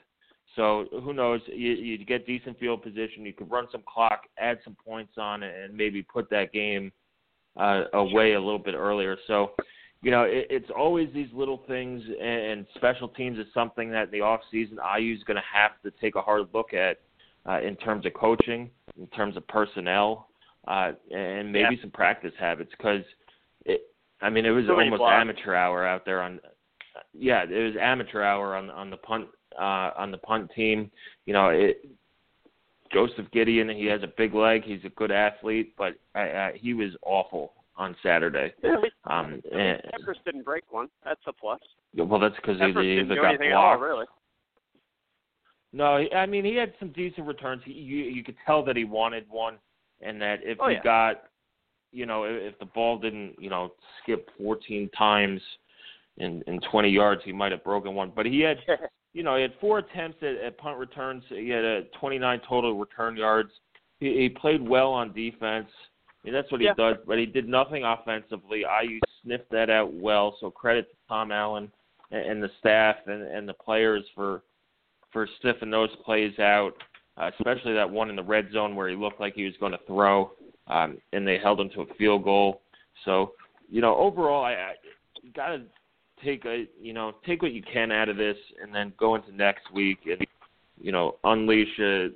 So 0.56 0.86
who 1.04 1.12
knows? 1.12 1.40
You, 1.46 1.72
you 1.72 2.04
get 2.04 2.26
decent 2.26 2.58
field 2.58 2.82
position. 2.82 3.24
You 3.24 3.32
could 3.32 3.50
run 3.50 3.68
some 3.70 3.82
clock, 3.86 4.22
add 4.38 4.58
some 4.64 4.76
points 4.84 5.12
on 5.16 5.42
it, 5.44 5.54
and 5.64 5.76
maybe 5.76 6.02
put 6.02 6.28
that 6.30 6.52
game 6.52 6.90
uh, 7.56 7.84
away 7.94 8.32
a 8.32 8.40
little 8.40 8.58
bit 8.58 8.74
earlier. 8.74 9.16
So, 9.28 9.52
you 10.02 10.10
know, 10.10 10.22
it, 10.22 10.46
it's 10.48 10.70
always 10.76 11.08
these 11.12 11.28
little 11.32 11.62
things, 11.68 12.02
and, 12.04 12.40
and 12.40 12.66
special 12.74 13.08
teams 13.08 13.38
is 13.38 13.46
something 13.52 13.90
that 13.90 14.04
in 14.04 14.10
the 14.10 14.20
off 14.20 14.40
season 14.50 14.78
IU 14.98 15.14
is 15.14 15.22
going 15.24 15.36
to 15.36 15.42
have 15.52 15.72
to 15.82 15.92
take 16.00 16.14
a 16.16 16.22
hard 16.22 16.48
look 16.54 16.72
at 16.72 17.00
uh, 17.48 17.60
in 17.60 17.76
terms 17.76 18.06
of 18.06 18.14
coaching, 18.14 18.70
in 18.98 19.06
terms 19.08 19.36
of 19.36 19.46
personnel, 19.48 20.28
uh, 20.68 20.92
and 21.14 21.52
maybe 21.52 21.74
Yeah. 21.74 21.82
some 21.82 21.90
practice 21.90 22.32
habits. 22.38 22.70
Because 22.76 23.04
it, 23.66 23.82
I 24.22 24.30
mean, 24.30 24.46
it 24.46 24.50
was 24.50 24.66
So 24.66 24.78
almost 24.78 25.02
amateur 25.02 25.54
hour 25.54 25.86
out 25.86 26.04
there 26.04 26.22
on. 26.22 26.40
Yeah, 27.12 27.44
it 27.44 27.64
was 27.64 27.76
amateur 27.80 28.22
hour 28.22 28.56
on 28.56 28.68
on 28.70 28.90
the 28.90 28.96
punt 28.96 29.28
uh, 29.58 29.90
on 29.96 30.10
the 30.10 30.18
punt 30.18 30.50
team. 30.54 30.90
You 31.26 31.32
know, 31.32 31.48
it, 31.48 31.86
Joseph 32.92 33.30
Gideon, 33.32 33.68
he 33.68 33.86
has 33.86 34.02
a 34.02 34.12
big 34.18 34.34
leg. 34.34 34.64
He's 34.64 34.84
a 34.84 34.88
good 34.90 35.12
athlete, 35.12 35.74
but 35.78 35.94
I, 36.14 36.20
I, 36.20 36.52
he 36.56 36.74
was 36.74 36.90
awful 37.02 37.52
on 37.80 37.96
Saturday. 38.02 38.52
Yeah, 38.62 38.76
least 38.78 38.94
Um, 39.04 39.40
and, 39.52 39.80
Peppers 39.90 40.18
didn't 40.24 40.44
break 40.44 40.70
one. 40.70 40.88
That's 41.04 41.20
a 41.26 41.32
plus. 41.32 41.60
well, 41.96 42.20
that's 42.20 42.36
because 42.36 42.58
he, 42.58 42.66
either 42.66 43.14
got 43.16 43.34
at 43.34 43.52
all, 43.52 43.76
blocked. 43.76 43.82
really. 43.82 44.06
No, 45.72 45.98
he- 45.98 46.12
I 46.12 46.26
mean 46.26 46.44
he 46.44 46.54
had 46.54 46.74
some 46.78 46.90
decent 46.90 47.26
returns. 47.26 47.62
He, 47.64 47.72
you 47.72 48.04
you 48.04 48.22
could 48.24 48.36
tell 48.46 48.62
that 48.64 48.76
he 48.76 48.84
wanted 48.84 49.28
one. 49.28 49.58
and 50.02 50.20
that 50.20 50.40
if 50.42 50.58
Oh, 50.60 50.68
he 50.68 50.74
yeah. 50.74 50.82
got, 50.82 51.22
you 51.92 52.06
know, 52.06 52.24
if, 52.24 52.52
if 52.54 52.58
the 52.58 52.64
ball 52.66 52.98
didn't, 52.98 53.34
you 53.38 53.50
know, 53.50 53.72
skip 54.02 54.28
14 54.38 54.88
times 54.96 55.40
in 56.18 56.42
in 56.46 56.60
20 56.70 56.88
yards, 56.90 57.22
he 57.24 57.32
might 57.32 57.52
have 57.52 57.64
broken 57.64 57.94
one. 57.94 58.12
But 58.14 58.26
he 58.26 58.40
had, 58.40 58.58
you 59.12 59.22
know, 59.22 59.36
he 59.36 59.42
had 59.42 59.52
four 59.60 59.78
attempts 59.78 60.18
at, 60.22 60.36
at 60.36 60.58
punt 60.58 60.78
returns. 60.78 61.22
He 61.28 61.48
had 61.48 61.64
a 61.64 61.82
29 62.00 62.40
total 62.48 62.78
return 62.78 63.16
yards. 63.16 63.52
He, 64.00 64.06
he 64.22 64.28
played 64.28 64.60
well 64.66 64.90
on 64.92 65.12
defense. 65.12 65.68
I 66.22 66.26
mean, 66.26 66.34
that's 66.34 66.50
what 66.52 66.60
he 66.60 66.66
Yeah. 66.66 66.74
does, 66.74 66.96
but 67.06 67.18
he 67.18 67.26
did 67.26 67.48
nothing 67.48 67.84
offensively. 67.84 68.64
IU 68.64 69.00
sniffed 69.22 69.50
that 69.50 69.70
out 69.70 69.92
well. 69.92 70.36
So 70.40 70.50
credit 70.50 70.90
to 70.90 70.96
Tom 71.08 71.32
Allen 71.32 71.72
and, 72.10 72.24
and 72.24 72.42
the 72.42 72.50
staff 72.58 72.96
and, 73.06 73.22
and 73.22 73.48
the 73.48 73.54
players 73.54 74.04
for 74.14 74.42
for 75.12 75.26
sniffing 75.40 75.70
those 75.70 75.90
plays 76.04 76.38
out, 76.38 76.72
uh, 77.16 77.30
especially 77.36 77.72
that 77.74 77.90
one 77.90 78.10
in 78.10 78.16
the 78.16 78.22
red 78.22 78.48
zone 78.52 78.76
where 78.76 78.88
he 78.88 78.94
looked 78.94 79.18
like 79.18 79.34
he 79.34 79.44
was 79.44 79.56
going 79.58 79.72
to 79.72 79.80
throw, 79.84 80.30
um, 80.68 80.98
and 81.12 81.26
they 81.26 81.36
held 81.36 81.58
him 81.58 81.68
to 81.70 81.80
a 81.80 81.94
field 81.94 82.22
goal. 82.22 82.62
So, 83.04 83.32
you 83.68 83.80
know, 83.80 83.96
overall, 83.96 84.44
I, 84.44 84.52
I 84.52 84.74
got 85.34 85.48
to 85.48 85.62
take 86.24 86.44
a 86.44 86.66
you 86.80 86.92
know 86.92 87.14
take 87.26 87.42
what 87.42 87.52
you 87.52 87.62
can 87.62 87.90
out 87.90 88.08
of 88.08 88.16
this, 88.16 88.36
and 88.62 88.74
then 88.74 88.92
go 88.98 89.14
into 89.14 89.34
next 89.34 89.72
week 89.72 89.98
and 90.06 90.24
you 90.80 90.92
know 90.92 91.16
unleash 91.24 91.78
a, 91.80 92.10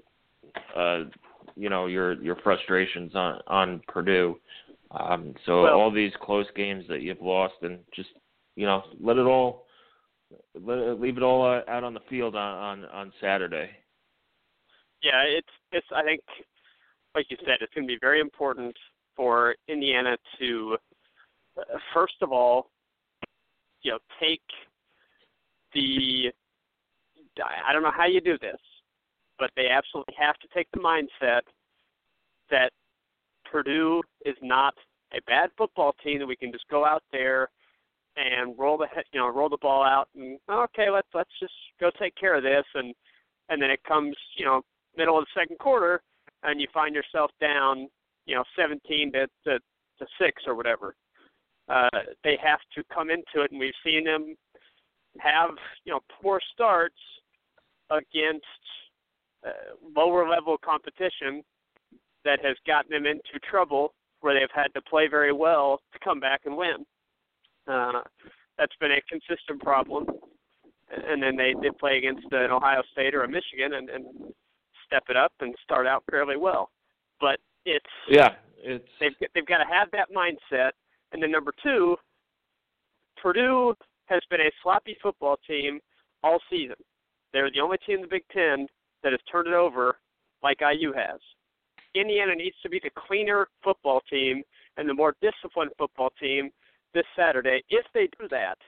uh, 0.77 1.05
you 1.57 1.69
know 1.69 1.87
your 1.87 2.15
your 2.23 2.37
frustrations 2.37 3.15
on 3.15 3.41
on 3.47 3.81
Purdue. 3.89 4.39
Um, 4.91 5.35
so 5.45 5.63
Well- 5.63 5.75
all 5.75 5.91
these 5.91 6.13
close 6.21 6.47
games 6.55 6.85
that 6.89 7.01
you've 7.03 7.21
lost, 7.23 7.55
and 7.63 7.81
just 7.95 8.11
you 8.57 8.67
know 8.67 8.85
let 9.01 9.17
it 9.17 9.27
all 9.27 9.67
let 10.55 10.79
it, 10.79 11.01
leave 11.01 11.17
it 11.17 11.23
all 11.23 11.43
uh, 11.45 11.63
out 11.69 11.85
on 11.85 11.95
the 11.95 12.01
field 12.09 12.35
on 12.37 12.83
on, 12.83 12.85
on 12.91 13.13
Saturday. 13.21 13.71
yeah, 15.03 15.23
it's 15.23 15.49
it's. 15.73 15.87
I 15.95 16.03
think, 16.03 16.21
like 17.15 17.27
you 17.31 17.37
said, 17.45 17.59
it's 17.61 17.73
going 17.75 17.87
to 17.87 17.93
be 17.93 17.99
very 18.01 18.21
important 18.21 18.75
for 19.17 19.55
Indiana 19.69 20.17
to, 20.39 20.77
uh, 21.59 21.79
first 21.93 22.15
of 22.21 22.33
all, 22.33 22.71
you 23.83 23.93
know, 23.93 23.99
take 24.21 24.43
the. 25.75 26.33
I 27.67 27.73
don't 27.73 27.83
know 27.83 27.91
how 27.95 28.07
you 28.07 28.21
do 28.21 28.39
this, 28.39 28.61
but 29.39 29.51
they 29.57 29.69
absolutely 29.69 30.15
have 30.19 30.37
to 30.39 30.49
take 30.55 30.69
the 30.73 30.81
mindset 30.81 31.41
that 32.51 32.71
Purdue 33.51 34.03
is 34.25 34.37
not 34.43 34.75
a 35.13 35.21
bad 35.27 35.51
football 35.57 35.95
team 36.03 36.19
that 36.19 36.27
we 36.27 36.37
can 36.37 36.53
just 36.53 36.67
go 36.69 36.85
out 36.85 37.03
there 37.13 37.49
and 38.17 38.55
roll 38.59 38.79
the 38.79 38.87
you 39.13 39.21
know 39.21 39.29
roll 39.29 39.49
the 39.49 39.59
ball 39.61 39.83
out 39.83 40.09
and 40.15 40.39
okay 40.51 40.89
let's 40.91 41.09
let's 41.15 41.31
just 41.41 41.53
go 41.81 41.91
take 41.99 42.15
care 42.17 42.37
of 42.37 42.43
this 42.43 42.65
and 42.75 42.95
and 43.49 43.61
then 43.61 43.71
it 43.71 43.83
comes 43.87 44.17
you 44.37 44.45
know 44.45 44.63
middle 44.97 45.19
of 45.19 45.25
the 45.25 45.41
second 45.41 45.59
quarter 45.59 46.01
and 46.45 46.61
you 46.61 46.69
find 46.73 46.95
yourself 46.95 47.31
down 47.41 47.89
you 48.27 48.35
know 48.35 48.45
17 48.57 49.13
to 49.13 49.27
to, 49.45 49.59
to 49.99 50.07
6 50.19 50.43
or 50.47 50.55
whatever. 50.55 50.95
Uh 51.69 51.89
they 52.23 52.39
have 52.43 52.61
to 52.75 52.85
come 52.93 53.11
into 53.11 53.43
it 53.45 53.51
and 53.51 53.59
we've 53.59 53.73
seen 53.85 54.05
them 54.05 54.37
have 55.19 55.51
you 55.85 55.93
know 55.93 56.01
poor 56.21 56.41
starts 56.53 56.95
against 57.91 58.45
uh, 59.47 59.51
lower 59.97 60.29
level 60.29 60.57
competition 60.65 61.43
that 62.25 62.45
has 62.45 62.57
gotten 62.67 62.91
them 62.91 63.07
into 63.07 63.39
trouble 63.49 63.93
where 64.21 64.39
they've 64.39 64.49
had 64.55 64.73
to 64.75 64.81
play 64.83 65.07
very 65.09 65.33
well 65.33 65.81
to 65.93 65.99
come 66.03 66.19
back 66.19 66.43
and 66.47 66.57
win 66.57 66.87
uh, 67.67 68.01
that's 68.59 68.75
been 68.81 68.93
a 68.93 69.01
consistent 69.09 69.61
problem. 69.63 70.07
And 70.91 71.23
then 71.23 71.37
they 71.37 71.55
they 71.61 71.71
play 71.71 71.99
against 71.99 72.27
an 72.31 72.51
Ohio 72.51 72.83
State 72.93 73.15
or 73.15 73.25
a 73.25 73.29
Michigan 73.29 73.75
and, 73.75 73.89
and 73.89 74.05
step 74.87 75.05
it 75.09 75.17
up 75.17 75.33
and 75.41 75.55
start 75.65 75.87
out 75.87 76.05
fairly 76.11 76.37
well. 76.37 76.71
But 77.21 77.41
it's 77.65 77.85
Yeah, 78.09 78.35
it's 78.59 78.87
they've 79.01 79.15
they've 79.35 79.47
got 79.47 79.59
to 79.59 79.65
have 79.65 79.89
that 79.93 80.09
mindset. 80.15 80.71
And 81.13 81.23
then 81.23 81.31
number 81.31 81.53
two, 81.63 81.97
Purdue 83.21 83.75
has 84.07 84.21
been 84.31 84.41
a 84.41 84.51
sloppy 84.63 84.97
football 85.03 85.37
team 85.49 85.81
all 86.23 86.39
season. 86.51 86.77
They're 87.33 87.51
the 87.51 87.61
only 87.61 87.79
team 87.79 87.97
in 87.97 88.03
the 88.03 88.09
Big 88.09 88.25
Ten 88.33 88.67
that 89.05 89.13
has 89.13 89.21
turned 89.31 89.47
it 89.47 89.55
over 89.55 89.99
like 90.43 90.59
IU 90.61 90.93
has. 90.93 91.21
Indiana 91.95 92.35
needs 92.35 92.57
to 92.63 92.69
be 92.69 92.81
the 92.83 92.91
cleaner 93.07 93.47
football 93.63 94.01
team 94.11 94.43
and 94.77 94.89
the 94.89 94.95
more 94.95 95.15
disciplined 95.23 95.71
football 95.79 96.11
team 96.21 96.51
this 96.93 97.05
Saturday. 97.17 97.63
If 97.69 97.85
they 97.95 98.09
do 98.19 98.27
that, 98.31 98.59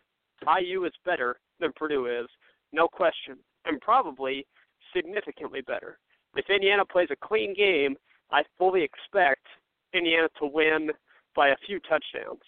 IU 0.61 0.85
is 0.85 0.93
better 1.05 1.41
than 1.59 1.73
Purdue 1.75 2.07
is, 2.07 2.27
no 2.73 2.87
question, 2.87 3.37
and 3.65 3.81
probably 3.81 4.47
significantly 4.95 5.63
better. 5.63 5.99
If 6.37 6.49
Indiana 6.51 6.85
plays 6.85 7.09
a 7.11 7.27
clean 7.27 7.55
game, 7.55 7.97
I 8.31 8.43
fully 8.59 8.83
expect 8.83 9.47
Indiana 9.93 10.29
to 10.39 10.47
win 10.47 10.91
by 11.35 11.49
a 11.49 11.57
few 11.67 11.81
touchdowns. 11.81 12.43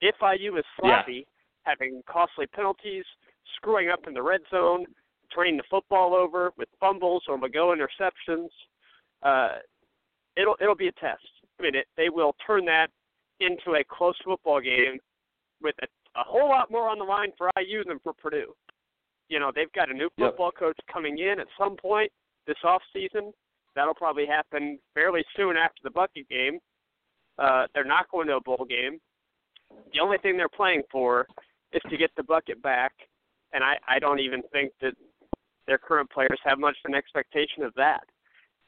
If 0.00 0.14
IU 0.22 0.56
is 0.56 0.64
sloppy, 0.78 1.26
having 1.64 2.02
costly 2.10 2.46
penalties, 2.46 3.04
screwing 3.56 3.90
up 3.90 4.06
in 4.06 4.14
the 4.14 4.22
red 4.22 4.40
zone, 4.50 4.86
turning 5.34 5.56
the 5.56 5.62
football 5.70 6.14
over 6.14 6.52
with 6.56 6.68
fumbles 6.78 7.24
or 7.28 7.38
McGo 7.38 7.74
interceptions, 7.76 8.48
uh, 9.22 9.58
it'll 10.36 10.56
it'll 10.60 10.74
be 10.76 10.88
a 10.88 10.92
test. 10.92 11.26
I 11.58 11.62
mean, 11.62 11.74
it, 11.74 11.86
they 11.96 12.08
will 12.08 12.34
turn 12.46 12.64
that 12.66 12.88
into 13.40 13.74
a 13.78 13.84
close 13.84 14.16
football 14.24 14.60
game 14.60 14.98
with 15.62 15.74
a, 15.82 15.86
a 16.18 16.24
whole 16.24 16.48
lot 16.48 16.70
more 16.70 16.88
on 16.88 16.98
the 16.98 17.04
line 17.04 17.32
for 17.36 17.50
IU 17.58 17.84
than 17.84 17.98
for 18.00 18.12
Purdue. 18.12 18.54
You 19.28 19.38
know, 19.38 19.52
they've 19.54 19.72
got 19.72 19.90
a 19.90 19.94
new 19.94 20.08
Yep. 20.16 20.30
football 20.30 20.50
coach 20.50 20.78
coming 20.92 21.18
in 21.18 21.38
at 21.40 21.46
some 21.58 21.76
point 21.76 22.10
this 22.46 22.56
off 22.64 22.82
season. 22.92 23.32
That'll 23.76 23.94
probably 23.94 24.26
happen 24.26 24.78
fairly 24.94 25.22
soon 25.36 25.56
after 25.56 25.80
the 25.84 25.90
bucket 25.90 26.28
game. 26.28 26.58
Uh, 27.38 27.66
they're 27.72 27.84
not 27.84 28.10
going 28.10 28.26
to 28.26 28.36
a 28.36 28.40
bowl 28.40 28.66
game. 28.68 28.98
The 29.92 30.00
only 30.00 30.18
thing 30.18 30.36
they're 30.36 30.48
playing 30.48 30.82
for 30.90 31.26
is 31.72 31.80
to 31.88 31.96
get 31.96 32.10
the 32.16 32.24
bucket 32.24 32.60
back, 32.60 32.92
and 33.52 33.62
I, 33.62 33.78
I 33.86 33.98
don't 34.00 34.18
even 34.18 34.42
think 34.52 34.72
that 34.80 34.94
their 35.70 35.78
current 35.78 36.10
players 36.10 36.40
have 36.44 36.58
much 36.58 36.76
of 36.84 36.90
an 36.90 36.96
expectation 36.96 37.62
of 37.62 37.72
that. 37.76 38.02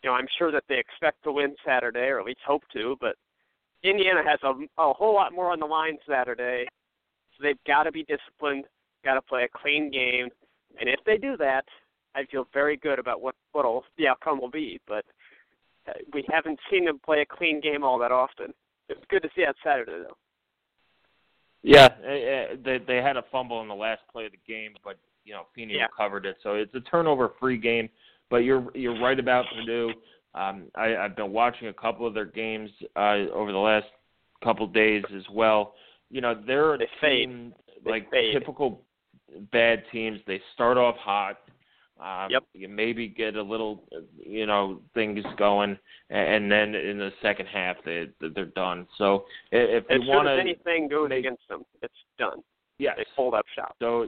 You 0.02 0.10
know, 0.10 0.14
I'm 0.14 0.28
sure 0.38 0.52
that 0.52 0.62
they 0.68 0.78
expect 0.78 1.24
to 1.24 1.32
win 1.32 1.56
Saturday, 1.66 2.06
or 2.06 2.20
at 2.20 2.26
least 2.26 2.38
hope 2.46 2.62
to, 2.74 2.96
but 3.00 3.16
Indiana 3.82 4.22
has 4.24 4.38
a, 4.44 4.52
a 4.80 4.92
whole 4.92 5.12
lot 5.12 5.32
more 5.32 5.50
on 5.50 5.58
the 5.58 5.66
line 5.66 5.98
Saturday, 6.08 6.66
so 7.32 7.42
they've 7.42 7.64
got 7.66 7.82
to 7.82 7.92
be 7.92 8.04
disciplined, 8.04 8.66
got 9.04 9.14
to 9.14 9.22
play 9.22 9.42
a 9.42 9.58
clean 9.58 9.90
game, 9.90 10.28
and 10.78 10.88
if 10.88 11.00
they 11.04 11.18
do 11.18 11.36
that, 11.38 11.64
I 12.14 12.24
feel 12.30 12.46
very 12.54 12.76
good 12.76 13.00
about 13.00 13.20
what 13.20 13.34
what'll 13.50 13.84
the 13.98 14.06
outcome 14.06 14.40
will 14.40 14.50
be. 14.50 14.80
But 14.86 15.04
uh, 15.88 15.94
we 16.12 16.24
haven't 16.30 16.60
seen 16.70 16.84
them 16.84 17.00
play 17.04 17.22
a 17.22 17.26
clean 17.26 17.60
game 17.60 17.82
all 17.82 17.98
that 17.98 18.12
often. 18.12 18.54
It's 18.88 19.00
good 19.08 19.22
to 19.22 19.28
see 19.34 19.42
that 19.44 19.56
Saturday 19.64 20.04
though. 20.06 20.16
Yeah, 21.62 21.88
eh, 22.04 22.10
eh, 22.10 22.46
they 22.64 22.78
they 22.78 22.96
had 22.98 23.16
a 23.16 23.24
fumble 23.32 23.60
in 23.62 23.68
the 23.68 23.74
last 23.74 24.02
play 24.12 24.26
of 24.26 24.32
the 24.32 24.38
game, 24.46 24.74
but 24.84 24.98
you 25.24 25.32
know 25.32 25.46
Feeney 25.54 25.74
Yeah. 25.74 25.84
recovered 25.86 26.26
it, 26.26 26.36
so 26.42 26.54
it's 26.54 26.74
a 26.74 26.80
turnover-free 26.80 27.58
game. 27.58 27.88
But 28.30 28.38
you're 28.38 28.66
you're 28.74 28.98
right 29.00 29.18
about 29.18 29.44
Purdue. 29.54 29.92
Um, 30.34 30.64
I, 30.74 30.96
I've 30.96 31.14
been 31.16 31.32
watching 31.32 31.68
a 31.68 31.72
couple 31.74 32.06
of 32.06 32.14
their 32.14 32.24
games 32.24 32.70
uh, 32.96 33.26
over 33.34 33.52
the 33.52 33.58
last 33.58 33.86
couple 34.42 34.64
of 34.64 34.72
days 34.72 35.04
as 35.14 35.24
well. 35.30 35.74
You 36.10 36.20
know 36.22 36.34
they're 36.46 36.74
a 36.74 36.78
They 36.78 36.88
fade. 37.00 37.28
team 37.28 37.54
They 37.84 37.90
like 37.90 38.10
fade. 38.10 38.32
typical 38.32 38.80
bad 39.52 39.82
teams. 39.92 40.20
They 40.26 40.40
start 40.54 40.76
off 40.78 40.96
hot. 40.96 41.38
Um, 42.00 42.30
Yep. 42.30 42.44
You 42.54 42.68
maybe 42.68 43.06
get 43.06 43.36
a 43.36 43.42
little, 43.42 43.84
you 44.18 44.46
know, 44.46 44.80
things 44.94 45.22
going, 45.36 45.78
and 46.10 46.50
then 46.50 46.74
in 46.74 46.98
the 46.98 47.10
second 47.20 47.46
half 47.46 47.76
they 47.84 48.08
they're 48.34 48.46
done. 48.46 48.86
So 48.98 49.26
if 49.52 49.84
As 49.90 50.00
you 50.02 50.08
want 50.08 50.26
to 50.26 50.32
anything 50.32 50.88
goes 50.88 51.10
make- 51.10 51.20
against 51.20 51.46
them, 51.48 51.64
it's 51.82 51.94
done. 52.18 52.42
Yes. 52.78 52.94
They 52.96 53.04
fold 53.14 53.34
up 53.34 53.44
shop. 53.54 53.76
So, 53.78 54.06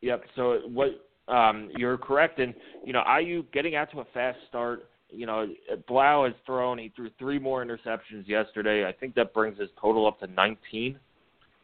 yep. 0.00 0.22
So 0.36 0.60
what 0.66 1.06
um, 1.28 1.70
you're 1.76 1.98
correct, 1.98 2.38
and 2.38 2.54
you 2.84 2.92
know 2.92 3.02
IU 3.18 3.44
getting 3.52 3.76
out 3.76 3.90
to 3.92 4.00
a 4.00 4.04
fast 4.12 4.38
start. 4.48 4.86
You 5.12 5.26
know, 5.26 5.48
Blough 5.88 6.24
has 6.24 6.34
thrown. 6.46 6.78
He 6.78 6.92
threw 6.94 7.10
three 7.18 7.38
more 7.38 7.64
interceptions 7.64 8.26
yesterday. 8.26 8.86
I 8.86 8.92
think 8.92 9.14
that 9.16 9.34
brings 9.34 9.58
his 9.58 9.68
total 9.80 10.06
up 10.06 10.20
to 10.20 10.28
19. 10.28 10.98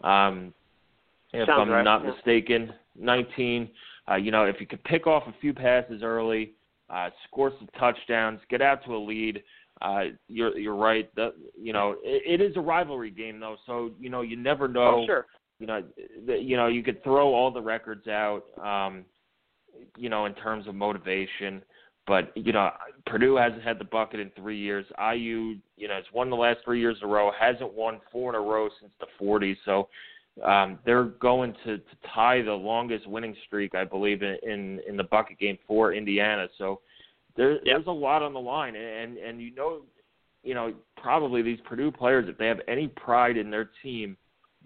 Um, 0.02 0.52
if 1.32 1.46
Sounds 1.46 1.60
I'm 1.60 1.70
right, 1.70 1.82
not 1.82 2.04
yeah. 2.04 2.10
mistaken, 2.10 2.72
19. 2.98 3.68
Uh, 4.08 4.14
you 4.16 4.30
know, 4.30 4.44
if 4.44 4.56
you 4.60 4.66
could 4.66 4.82
pick 4.84 5.06
off 5.06 5.24
a 5.28 5.34
few 5.40 5.52
passes 5.52 6.02
early, 6.02 6.54
uh, 6.90 7.10
score 7.26 7.52
some 7.58 7.68
touchdowns, 7.78 8.40
get 8.48 8.62
out 8.62 8.84
to 8.84 8.96
a 8.96 8.98
lead. 8.98 9.42
Uh, 9.82 10.04
you're 10.28 10.56
you're 10.56 10.76
right. 10.76 11.14
That 11.16 11.34
you 11.60 11.72
know 11.72 11.96
it, 12.02 12.40
it 12.40 12.44
is 12.44 12.56
a 12.56 12.60
rivalry 12.60 13.10
game 13.10 13.38
though, 13.40 13.56
so 13.66 13.90
you 14.00 14.08
know 14.08 14.22
you 14.22 14.36
never 14.36 14.68
know 14.68 15.02
Oh, 15.02 15.06
sure. 15.06 15.26
You 15.58 15.66
know, 15.66 15.82
the, 16.26 16.36
you 16.36 16.56
know, 16.56 16.66
you 16.66 16.82
could 16.82 17.02
throw 17.02 17.34
all 17.34 17.50
the 17.50 17.60
records 17.60 18.08
out, 18.08 18.44
um, 18.62 19.04
you 19.96 20.08
know, 20.08 20.26
in 20.26 20.34
terms 20.34 20.66
of 20.66 20.74
motivation. 20.74 21.62
But 22.06 22.32
you 22.36 22.52
know, 22.52 22.70
Purdue 23.06 23.36
hasn't 23.36 23.62
had 23.62 23.78
the 23.78 23.84
bucket 23.84 24.20
in 24.20 24.30
three 24.36 24.58
years. 24.58 24.86
IU, 24.98 25.56
you 25.76 25.88
know, 25.88 25.94
it's 25.96 26.12
won 26.12 26.30
the 26.30 26.36
last 26.36 26.58
three 26.64 26.80
years 26.80 26.98
in 27.02 27.08
a 27.08 27.12
row. 27.12 27.32
Hasn't 27.38 27.72
won 27.72 28.00
four 28.12 28.30
in 28.30 28.36
a 28.36 28.40
row 28.40 28.68
since 28.80 28.92
the 29.00 29.06
'40s. 29.20 29.56
So 29.64 29.88
um, 30.44 30.78
they're 30.84 31.04
going 31.04 31.54
to, 31.64 31.78
to 31.78 31.84
tie 32.14 32.42
the 32.42 32.52
longest 32.52 33.08
winning 33.08 33.34
streak, 33.46 33.74
I 33.74 33.84
believe, 33.84 34.22
in 34.22 34.36
in, 34.44 34.80
in 34.88 34.96
the 34.96 35.04
bucket 35.04 35.38
game 35.38 35.58
for 35.66 35.92
Indiana. 35.92 36.46
So 36.58 36.80
there, 37.36 37.54
Yep. 37.54 37.62
there's 37.64 37.86
a 37.86 37.90
lot 37.90 38.22
on 38.22 38.32
the 38.32 38.40
line, 38.40 38.76
and 38.76 39.16
and 39.18 39.42
you 39.42 39.52
know, 39.54 39.80
you 40.44 40.54
know, 40.54 40.74
probably 40.96 41.42
these 41.42 41.58
Purdue 41.64 41.90
players, 41.90 42.28
if 42.28 42.38
they 42.38 42.46
have 42.46 42.60
any 42.68 42.86
pride 42.86 43.36
in 43.36 43.50
their 43.50 43.70
team, 43.82 44.16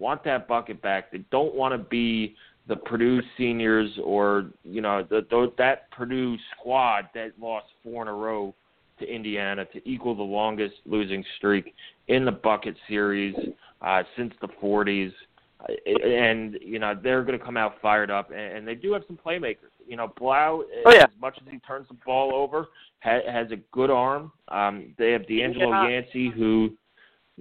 want 0.01 0.25
that 0.25 0.49
bucket 0.49 0.83
back. 0.83 1.13
They 1.13 1.25
don't 1.31 1.55
want 1.55 1.73
to 1.73 1.79
be 1.79 2.35
the 2.67 2.77
Purdue 2.77 3.21
seniors 3.37 3.91
or 4.03 4.51
you 4.65 4.81
know 4.81 5.07
the, 5.09 5.27
the 5.31 5.53
that 5.59 5.91
Purdue 5.91 6.37
squad 6.57 7.09
that 7.15 7.33
lost 7.41 7.67
four 7.83 8.03
in 8.03 8.09
a 8.09 8.13
row 8.13 8.55
to 9.01 9.07
Indiana 9.07 9.65
to 9.67 9.89
equal 9.89 10.15
the 10.15 10.23
longest 10.23 10.75
losing 10.87 11.25
streak 11.37 11.75
in 12.09 12.25
the 12.25 12.33
bucket 12.33 12.77
series 12.89 13.35
uh, 13.83 14.03
since 14.17 14.33
the 14.41 14.49
40s. 14.63 15.13
And 15.87 16.59
you 16.63 16.79
know 16.79 16.99
they're 17.01 17.23
going 17.23 17.39
to 17.39 17.45
come 17.45 17.59
out 17.59 17.75
fired 17.83 18.11
up, 18.11 18.31
and 18.35 18.67
they 18.67 18.75
do 18.75 18.95
have 18.95 19.03
some 19.07 19.19
playmakers. 19.23 19.69
You 19.87 19.97
know, 19.97 20.11
Blough, 20.19 20.63
oh, 20.87 20.93
yeah. 20.95 21.03
as 21.03 21.11
much 21.21 21.37
as 21.39 21.53
he 21.53 21.59
turns 21.59 21.87
the 21.89 21.97
ball 22.07 22.35
over, 22.35 22.69
ha- 23.01 23.31
has 23.31 23.51
a 23.51 23.57
good 23.71 23.91
arm. 23.91 24.33
Um, 24.49 24.95
they 24.97 25.11
have 25.11 25.29
D'Angelo 25.29 25.71
yeah. 25.71 25.89
Yancey, 25.89 26.31
who 26.31 26.71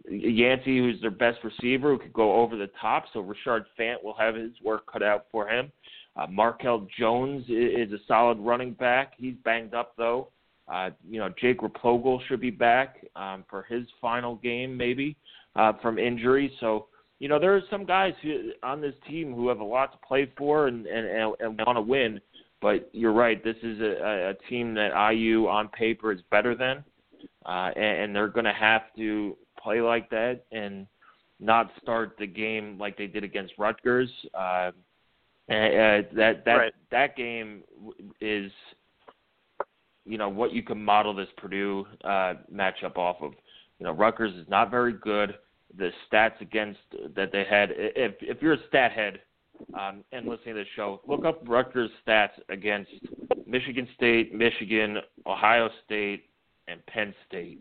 Yancey, 0.09 0.77
who's 0.77 1.01
their 1.01 1.11
best 1.11 1.39
receiver, 1.43 1.91
who 1.93 1.99
could 1.99 2.13
go 2.13 2.35
over 2.35 2.55
the 2.55 2.69
top. 2.79 3.05
So 3.13 3.23
Rashard 3.23 3.65
Fant 3.79 4.03
will 4.03 4.15
have 4.15 4.35
his 4.35 4.51
work 4.63 4.91
cut 4.91 5.03
out 5.03 5.25
for 5.31 5.49
him. 5.49 5.71
Uh, 6.15 6.27
Markell 6.27 6.87
Jones 6.97 7.45
is 7.47 7.91
a 7.91 7.97
solid 8.07 8.37
running 8.39 8.73
back. 8.73 9.13
He's 9.17 9.35
banged 9.43 9.73
up 9.73 9.93
though. 9.97 10.29
Uh, 10.67 10.91
you 11.09 11.19
know, 11.19 11.29
Jake 11.41 11.61
Replogle 11.61 12.19
should 12.27 12.41
be 12.41 12.51
back 12.51 13.03
um, 13.15 13.43
for 13.49 13.63
his 13.63 13.87
final 13.99 14.35
game, 14.35 14.77
maybe 14.77 15.15
uh, 15.55 15.73
from 15.81 15.97
injury. 15.97 16.53
So, 16.59 16.87
you 17.17 17.27
know, 17.27 17.39
there 17.39 17.55
are 17.55 17.63
some 17.71 17.85
guys 17.85 18.13
who, 18.21 18.51
on 18.61 18.79
this 18.79 18.93
team 19.07 19.33
who 19.33 19.47
have 19.49 19.61
a 19.61 19.63
lot 19.63 19.91
to 19.93 20.07
play 20.07 20.31
for 20.37 20.67
and 20.67 20.85
and, 20.85 21.07
and, 21.07 21.35
and 21.39 21.59
want 21.65 21.77
to 21.77 21.81
win. 21.81 22.21
But 22.61 22.89
you're 22.91 23.13
right. 23.13 23.43
This 23.43 23.55
is 23.63 23.79
a, 23.79 24.35
a 24.35 24.49
team 24.49 24.73
that 24.75 25.11
IU 25.11 25.47
on 25.47 25.69
paper 25.69 26.11
is 26.11 26.19
better 26.29 26.55
than, 26.55 26.83
uh, 27.45 27.71
and, 27.75 28.03
and 28.03 28.15
they're 28.15 28.27
going 28.27 28.45
to 28.45 28.53
have 28.53 28.81
to 28.97 29.37
play 29.61 29.81
like 29.81 30.09
that 30.09 30.45
and 30.51 30.87
not 31.39 31.71
start 31.81 32.15
the 32.19 32.27
game 32.27 32.77
like 32.77 32.97
they 32.97 33.07
did 33.07 33.23
against 33.23 33.53
Rutgers. 33.57 34.09
Uh, 34.33 34.71
and, 35.47 36.05
uh, 36.05 36.09
that 36.15 36.45
that 36.45 36.53
right. 36.53 36.73
that 36.91 37.15
game 37.15 37.63
is 38.21 38.51
you 40.05 40.17
know 40.17 40.29
what 40.29 40.53
you 40.53 40.63
can 40.63 40.83
model 40.83 41.13
this 41.13 41.27
Purdue 41.37 41.85
uh, 42.03 42.35
matchup 42.53 42.97
off 42.97 43.17
of. 43.21 43.33
You 43.79 43.85
know, 43.85 43.93
Rutgers 43.93 44.35
is 44.35 44.47
not 44.49 44.69
very 44.69 44.93
good. 44.93 45.35
The 45.77 45.91
stats 46.11 46.41
against 46.41 46.79
that 47.15 47.31
they 47.31 47.45
had. 47.49 47.69
If 47.71 48.15
if 48.21 48.41
you're 48.41 48.53
a 48.53 48.67
stat 48.67 48.91
head 48.91 49.21
um, 49.79 50.03
and 50.11 50.27
listening 50.27 50.55
to 50.55 50.61
the 50.61 50.65
show, 50.75 51.01
look 51.07 51.25
up 51.25 51.41
Rutgers 51.47 51.91
stats 52.05 52.31
against 52.49 52.91
Michigan 53.47 53.87
State, 53.95 54.33
Michigan, 54.33 54.97
Ohio 55.25 55.69
State, 55.85 56.25
and 56.67 56.85
Penn 56.87 57.13
State. 57.27 57.59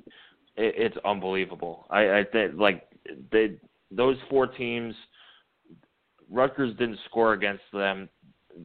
It, 0.58 0.74
it's 0.76 0.96
unbelievable. 1.04 1.86
I, 1.90 2.18
I 2.18 2.24
think 2.30 2.54
like 2.56 2.86
they 3.30 3.56
those 3.90 4.16
four 4.28 4.46
teams. 4.46 4.94
Rutgers 6.30 6.76
didn't 6.76 6.98
score 7.06 7.32
against 7.32 7.62
them 7.72 8.10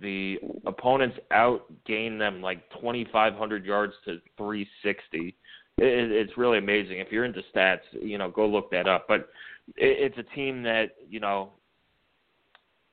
the 0.01 0.39
opponents 0.65 1.17
outgained 1.31 2.19
them 2.19 2.41
like 2.41 2.69
2,500 2.71 3.65
yards 3.65 3.93
to 4.05 4.19
360. 4.37 5.35
It, 5.77 6.11
it's 6.11 6.37
really 6.37 6.57
amazing. 6.57 6.99
If 6.99 7.11
you're 7.11 7.25
into 7.25 7.41
stats, 7.53 7.79
you 7.91 8.17
know, 8.17 8.29
go 8.29 8.47
look 8.47 8.71
that 8.71 8.87
up. 8.87 9.05
But 9.07 9.29
it, 9.75 10.11
it's 10.11 10.17
a 10.17 10.35
team 10.35 10.63
that 10.63 10.95
you 11.09 11.19
know 11.19 11.51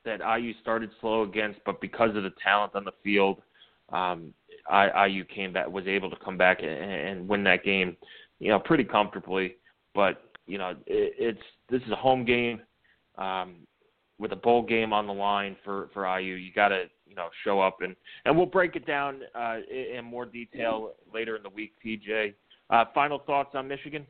that 0.04 0.20
IU 0.20 0.54
started 0.62 0.90
slow 1.00 1.22
against, 1.22 1.60
but 1.66 1.80
because 1.80 2.16
of 2.16 2.22
the 2.22 2.32
talent 2.42 2.74
on 2.74 2.84
the 2.84 2.92
field, 3.04 3.42
um, 3.90 4.32
I, 4.70 5.06
IU 5.06 5.24
came 5.24 5.52
back, 5.52 5.68
was 5.68 5.86
able 5.86 6.08
to 6.08 6.16
come 6.24 6.38
back 6.38 6.60
and, 6.62 6.70
and 6.70 7.28
win 7.28 7.44
that 7.44 7.64
game, 7.64 7.96
you 8.40 8.48
know, 8.48 8.58
pretty 8.58 8.84
comfortably. 8.84 9.56
But 9.94 10.22
you 10.46 10.58
know, 10.58 10.70
it, 10.86 11.14
it's 11.18 11.42
this 11.70 11.82
is 11.82 11.92
a 11.92 11.96
home 11.96 12.24
game. 12.24 12.60
Um, 13.16 13.66
with 14.18 14.32
a 14.32 14.36
bowl 14.36 14.62
game 14.62 14.92
on 14.92 15.06
the 15.06 15.12
line 15.12 15.56
for 15.64 15.88
for 15.94 16.06
IU, 16.18 16.34
you 16.34 16.52
got 16.52 16.68
to 16.68 16.84
you 17.06 17.14
know 17.14 17.28
show 17.42 17.60
up 17.60 17.78
and 17.80 17.96
and 18.24 18.36
we'll 18.36 18.46
break 18.46 18.76
it 18.76 18.86
down 18.86 19.20
uh, 19.34 19.56
in 19.70 20.04
more 20.04 20.26
detail 20.26 20.92
later 21.12 21.36
in 21.36 21.42
the 21.42 21.48
week. 21.48 21.72
TJ, 21.84 22.34
uh, 22.68 22.84
final 22.94 23.18
thoughts 23.20 23.50
on 23.54 23.66
Michigan? 23.66 24.06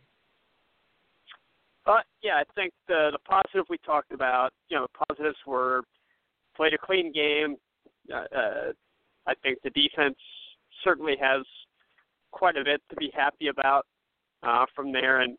Uh, 1.87 2.01
yeah, 2.23 2.35
I 2.35 2.45
think 2.55 2.73
the 2.88 3.11
the 3.12 3.19
positive 3.19 3.66
we 3.71 3.79
talked 3.79 4.12
about, 4.12 4.51
you 4.69 4.77
know, 4.77 4.87
the 4.93 5.07
positives 5.07 5.38
were 5.47 5.83
played 6.57 6.75
a 6.75 6.79
clean 6.79 7.12
game. 7.12 7.57
Uh, 8.12 8.37
uh, 8.37 8.73
I 9.27 9.35
think 9.43 9.59
the 9.62 9.71
defense 9.71 10.16
certainly 10.83 11.14
has 11.21 11.43
quite 12.33 12.57
a 12.57 12.64
bit 12.64 12.83
to 12.90 12.97
be 12.97 13.11
happy 13.14 13.49
about 13.49 13.87
uh, 14.42 14.66
from 14.74 14.92
there, 14.92 15.20
and 15.20 15.37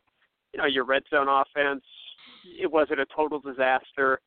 you 0.53 0.59
know, 0.59 0.65
your 0.65 0.85
red 0.85 1.03
zone 1.09 1.27
offense, 1.27 1.83
it 2.59 2.71
wasn't 2.71 2.99
a 2.99 3.05
total 3.15 3.39
disaster. 3.39 4.19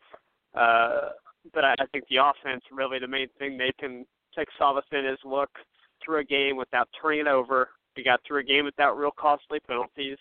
Uh, 0.55 1.11
but 1.53 1.65
I, 1.65 1.75
I 1.79 1.87
think 1.93 2.05
the 2.09 2.17
offense 2.17 2.63
really 2.73 2.99
the 2.99 3.09
main 3.09 3.29
thing 3.39 3.59
they 3.59 3.73
can 3.79 4.07
take 4.37 4.49
solace 4.59 4.85
in 4.93 5.05
is 5.05 5.19
look 5.25 5.51
through 6.05 6.21
a 6.21 6.25
game 6.25 6.57
without 6.57 6.89
turning 7.01 7.21
it 7.21 7.27
over. 7.27 7.71
We 7.97 8.05
got 8.05 8.21
through 8.27 8.41
a 8.41 8.45
game 8.45 8.65
without 8.65 8.97
real 8.97 9.13
costly 9.17 9.61
penalties. 9.61 10.19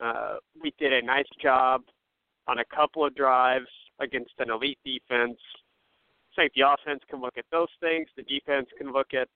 Uh, 0.00 0.36
we 0.60 0.72
did 0.78 0.92
a 0.92 1.04
nice 1.04 1.28
job 1.42 1.82
on 2.46 2.58
a 2.58 2.64
couple 2.64 3.04
of 3.04 3.14
drives 3.14 3.66
against 4.00 4.32
an 4.38 4.50
elite 4.50 4.78
defense. 4.84 5.38
I 6.32 6.42
think 6.42 6.52
the 6.54 6.68
offense 6.68 7.00
can 7.08 7.20
look 7.20 7.38
at 7.38 7.46
those 7.50 7.68
things. 7.80 8.08
The 8.16 8.22
defense 8.22 8.68
can 8.76 8.92
look 8.92 9.14
at 9.14 9.28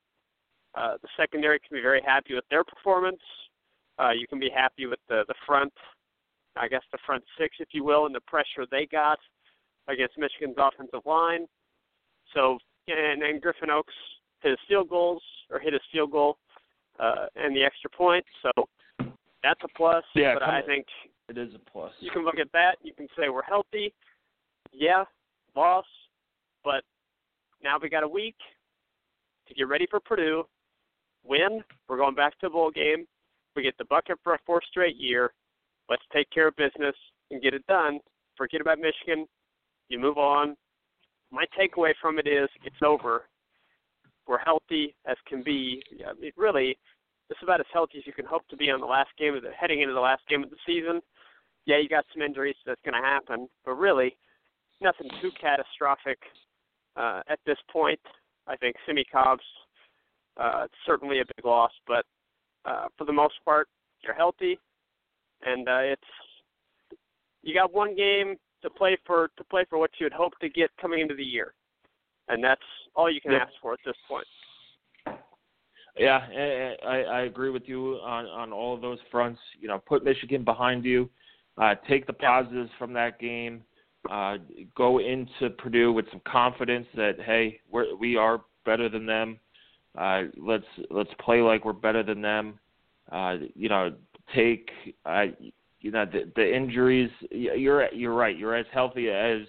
uh, 0.75 0.97
the 1.03 1.09
secondary 1.17 1.59
can 1.59 1.77
be 1.77 1.83
very 1.83 2.03
happy 2.05 2.35
with 2.35 2.45
their 2.51 2.63
performance. 2.63 3.21
Uh, 4.01 4.13
you 4.13 4.27
can 4.27 4.39
be 4.39 4.51
happy 4.55 4.87
with 4.87 5.01
the 5.09 5.25
the 5.29 5.35
front, 5.47 5.73
I 6.57 6.69
guess 6.69 6.83
the 6.93 6.99
front 7.05 7.23
six, 7.39 7.57
if 7.61 7.69
you 7.73 7.85
will, 7.85 8.07
and 8.07 8.15
the 8.15 8.21
pressure 8.21 8.67
they 8.71 8.87
got 8.87 9.19
against 9.89 10.17
Michigan's 10.19 10.57
offensive 10.59 11.05
line. 11.05 11.47
So, 12.35 12.59
and, 12.89 13.23
and 13.23 13.43
Griffin 13.43 13.71
Oakes 13.71 13.95
hit 14.41 14.51
his 14.51 14.59
field 14.69 14.89
goals 14.89 15.23
or 15.51 15.59
hit 15.59 15.73
his 15.73 15.83
field 15.93 16.13
goal 16.13 16.39
uh, 16.99 17.27
and 17.37 17.55
the 17.55 17.65
extra 17.65 17.91
point. 17.91 18.25
So 18.43 18.69
that's 19.43 19.61
a 19.65 19.69
plus. 19.77 20.05
Yeah, 20.15 20.35
but 20.35 20.45
I 20.45 20.63
think 20.63 20.87
it 21.29 21.37
is 21.37 21.55
a 21.55 21.71
plus. 21.71 21.93
You 22.01 22.11
can 22.11 22.25
look 22.25 22.39
at 22.39 22.51
that. 22.53 22.77
You 22.83 22.93
can 22.95 23.09
say 23.19 23.29
we're 23.29 23.43
healthy. 23.43 23.93
Yeah, 24.73 25.05
loss, 25.57 25.87
but 26.65 26.85
now 27.63 27.77
we 27.81 27.89
got 27.89 28.05
a 28.05 28.09
week 28.09 28.37
to 29.49 29.55
get 29.55 29.69
ready 29.69 29.87
for 29.91 30.01
Purdue. 30.01 30.45
Win. 31.25 31.63
We're 31.89 31.99
going 31.99 32.15
back 32.15 32.33
to 32.41 32.47
the 32.47 32.51
bowl 32.51 32.71
game. 32.71 33.07
We 33.57 33.63
get 33.63 33.77
the 33.79 33.85
bucket 33.85 34.19
for 34.23 34.35
a 34.35 34.39
fourth 34.47 34.65
straight 34.71 34.97
year. 34.97 35.33
Let's 35.89 36.03
take 36.13 36.31
care 36.31 36.49
of 36.49 36.57
business 36.57 36.95
and 37.31 37.43
get 37.43 37.55
it 37.55 37.67
done. 37.67 37.99
Forget 38.37 38.61
about 38.61 38.79
Michigan 38.79 39.27
you 39.91 39.99
move 39.99 40.17
on. 40.17 40.57
My 41.31 41.45
takeaway 41.59 41.93
from 42.01 42.19
it 42.19 42.27
is 42.27 42.49
it's 42.65 42.83
over. 42.83 43.25
We're 44.27 44.39
healthy 44.39 44.95
as 45.07 45.17
can 45.29 45.43
be. 45.43 45.83
I 46.09 46.19
mean, 46.19 46.33
really, 46.37 46.79
it's 47.29 47.43
about 47.43 47.61
as 47.61 47.67
healthy 47.73 47.99
as 47.99 48.07
you 48.07 48.13
can 48.13 48.25
hope 48.25 48.47
to 48.49 48.57
be 48.57 48.71
on 48.71 48.81
the 48.81 48.87
last 48.87 49.11
game 49.19 49.35
of 49.35 49.43
the 49.43 49.51
heading 49.51 49.83
into 49.83 49.93
the 49.93 50.01
last 50.01 50.23
game 50.29 50.43
of 50.43 50.51
the 50.51 50.57
season. 50.65 51.01
Yeah, 51.67 51.79
you 51.79 51.89
got 51.89 52.05
some 52.13 52.23
injuries 52.23 52.57
that's 52.65 52.81
going 52.85 53.01
to 53.01 53.07
happen, 53.07 53.49
but 53.65 53.73
really, 53.73 54.17
nothing 54.81 55.11
too 55.21 55.31
catastrophic 55.41 56.19
uh, 56.97 57.23
at 57.29 57.41
this 57.45 57.59
point. 57.71 58.01
I 58.47 58.57
think 58.57 58.77
Simmie 58.87 59.05
Cobbs 59.13 59.45
uh, 60.37 60.67
certainly 60.87 61.21
a 61.21 61.25
big 61.37 61.45
loss, 61.45 61.73
but 61.87 62.05
uh, 62.65 62.87
for 62.97 63.05
the 63.05 63.13
most 63.13 63.35
part, 63.45 63.69
you're 64.03 64.15
healthy, 64.15 64.59
and 65.45 65.69
uh, 65.69 65.79
it's 65.79 66.03
you 67.43 67.55
got 67.55 67.73
one 67.73 67.95
game 67.95 68.37
to 68.63 68.71
play 68.71 68.97
for 69.07 69.31
to 69.37 69.45
play 69.45 69.65
for 69.69 69.79
what 69.79 69.91
you 69.99 70.07
would 70.07 70.13
hope 70.13 70.33
to 70.41 70.49
get 70.49 70.71
coming 70.81 71.01
into 71.01 71.15
the 71.15 71.25
year, 71.25 71.55
and 72.29 72.43
that's 72.43 72.61
all 72.95 73.11
you 73.11 73.21
can 73.21 73.33
yep. 73.33 73.43
ask 73.43 73.53
for 73.61 73.73
at 73.73 73.81
this 73.85 73.97
point. 74.09 74.27
Yeah, 75.99 76.21
I, 76.87 77.03
I 77.03 77.21
agree 77.23 77.51
with 77.51 77.65
you 77.67 77.95
on 77.97 78.27
on 78.27 78.53
all 78.53 78.75
of 78.75 78.81
those 78.81 78.99
fronts. 79.11 79.41
You 79.59 79.69
know, 79.69 79.79
put 79.79 80.05
Michigan 80.05 80.45
behind 80.45 80.85
you, 80.85 81.11
uh, 81.59 81.75
take 81.89 82.07
the 82.07 82.13
positives 82.13 82.71
from 82.79 82.93
that 82.95 83.19
game, 83.19 83.63
uh, 84.11 84.37
go 84.77 84.99
into 85.01 85.51
Purdue 85.59 85.93
with 85.93 86.07
some 86.11 86.21
confidence 86.27 86.87
that 86.95 87.21
hey, 87.21 87.61
we're, 87.71 87.95
we 87.97 88.17
are 88.17 88.43
better 88.65 88.89
than 88.89 89.05
them. 89.05 89.39
Uh, 89.99 90.23
let's 90.37 90.65
let's 90.91 91.11
play 91.21 91.41
like 91.41 91.65
we're 91.65 91.73
better 91.73 92.03
than 92.03 92.23
them. 92.23 92.59
Uh, 93.11 93.37
you 93.55 93.69
know, 93.69 93.93
take 94.35 94.71
uh, 95.05 95.25
you 95.81 95.91
know 95.91 96.05
the 96.05 96.31
the 96.37 96.57
injuries. 96.57 97.11
You're 97.31 97.93
you're 97.93 98.15
right. 98.15 98.37
You're 98.37 98.55
as 98.55 98.67
healthy 98.73 99.11
as 99.11 99.43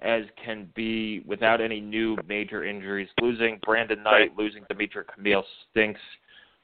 as 0.00 0.22
can 0.44 0.68
be 0.74 1.20
without 1.26 1.60
any 1.60 1.80
new 1.80 2.16
major 2.28 2.64
injuries. 2.64 3.08
Losing 3.20 3.58
Brandon 3.64 4.02
Knight, 4.02 4.36
losing 4.36 4.62
Dimitric 4.64 5.04
Camiel 5.16 5.42
stinks. 5.70 6.00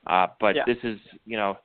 Uh, 0.07 0.29
but 0.41 0.55
yeah. 0.55 0.63
this 0.67 0.79
is 0.85 0.99
you 1.25 1.37
know 1.37 1.59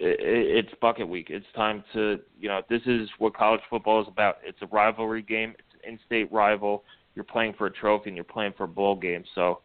it, 0.00 0.18
it's 0.20 0.80
bucket 0.80 1.08
week. 1.08 1.28
It's 1.30 1.46
time 1.54 1.84
to 1.92 2.18
you 2.40 2.48
know 2.48 2.62
this 2.68 2.82
is 2.86 3.08
what 3.18 3.36
college 3.36 3.60
football 3.70 4.02
is 4.02 4.08
about. 4.08 4.38
It's 4.44 4.58
a 4.62 4.66
rivalry 4.66 5.22
game. 5.22 5.54
It's 5.58 5.84
an 5.84 5.92
in-state 5.92 6.32
rival. 6.32 6.84
You're 7.14 7.24
playing 7.24 7.54
for 7.58 7.66
a 7.66 7.72
trophy 7.72 8.10
and 8.10 8.16
you're 8.16 8.24
playing 8.24 8.54
for 8.56 8.64
a 8.64 8.68
bowl 8.68 8.96
game. 8.96 9.24
So 9.34 9.60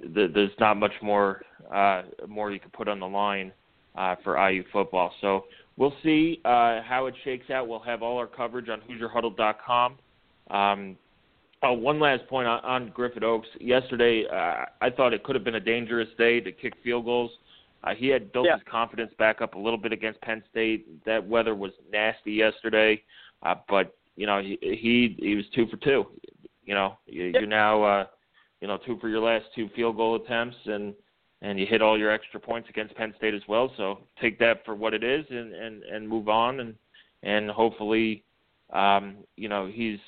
the, 0.00 0.30
there's 0.32 0.50
not 0.58 0.76
much 0.76 0.92
more 1.02 1.42
uh, 1.72 2.02
more 2.28 2.50
you 2.50 2.60
can 2.60 2.70
put 2.70 2.88
on 2.88 3.00
the 3.00 3.06
line 3.06 3.52
uh, 3.96 4.16
for 4.22 4.36
IU 4.50 4.62
football. 4.72 5.12
So 5.20 5.44
we'll 5.76 5.94
see 6.02 6.40
uh, 6.44 6.82
how 6.82 7.06
it 7.06 7.14
shakes 7.24 7.50
out. 7.50 7.68
We'll 7.68 7.80
have 7.80 8.02
all 8.02 8.18
our 8.18 8.26
coverage 8.26 8.68
on 8.68 8.80
HoosierHuddle.com. 8.82 9.96
Um, 10.50 10.96
oh, 11.62 11.72
one 11.72 11.98
last 11.98 12.26
point 12.28 12.46
on, 12.46 12.60
on 12.60 12.90
Griffin 12.94 13.24
Oakes. 13.24 13.48
Yesterday, 13.60 14.24
uh, 14.30 14.66
I 14.80 14.90
thought 14.90 15.12
it 15.12 15.24
could 15.24 15.34
have 15.34 15.44
been 15.44 15.56
a 15.56 15.60
dangerous 15.60 16.08
day 16.18 16.40
to 16.40 16.52
kick 16.52 16.74
field 16.84 17.04
goals. 17.04 17.30
Uh, 17.84 17.94
he 17.94 18.08
had 18.08 18.32
built 18.32 18.46
Yeah. 18.46 18.54
his 18.54 18.64
confidence 18.70 19.12
back 19.18 19.40
up 19.40 19.54
a 19.54 19.58
little 19.58 19.78
bit 19.78 19.92
against 19.92 20.20
Penn 20.20 20.42
State. 20.50 21.04
That 21.04 21.26
weather 21.26 21.54
was 21.54 21.72
nasty 21.92 22.32
yesterday, 22.32 23.02
uh, 23.42 23.54
but 23.68 23.94
you 24.16 24.26
know 24.26 24.40
he 24.40 24.58
he, 24.60 25.16
he 25.18 25.34
was 25.34 25.44
two 25.54 25.66
for 25.66 25.76
two. 25.76 26.06
You 26.64 26.74
know 26.74 26.98
you, 27.06 27.24
you're 27.34 27.46
now 27.46 27.82
uh, 27.82 28.06
you 28.60 28.68
know 28.68 28.78
two 28.84 28.98
for 29.00 29.08
your 29.08 29.20
last 29.20 29.46
two 29.54 29.68
field 29.74 29.96
goal 29.96 30.16
attempts, 30.16 30.56
and 30.66 30.94
and 31.42 31.58
you 31.58 31.66
hit 31.66 31.82
all 31.82 31.98
your 31.98 32.10
extra 32.10 32.40
points 32.40 32.68
against 32.68 32.94
Penn 32.94 33.14
State 33.16 33.34
as 33.34 33.42
well. 33.48 33.72
So 33.76 34.00
take 34.20 34.38
that 34.38 34.64
for 34.64 34.74
what 34.74 34.94
it 34.94 35.04
is, 35.04 35.24
and 35.30 35.52
and 35.54 35.82
and 35.82 36.08
move 36.08 36.28
on, 36.28 36.60
and 36.60 36.74
and 37.22 37.50
hopefully, 37.50 38.24
um, 38.72 39.16
you 39.36 39.48
know 39.48 39.70
he's 39.72 39.98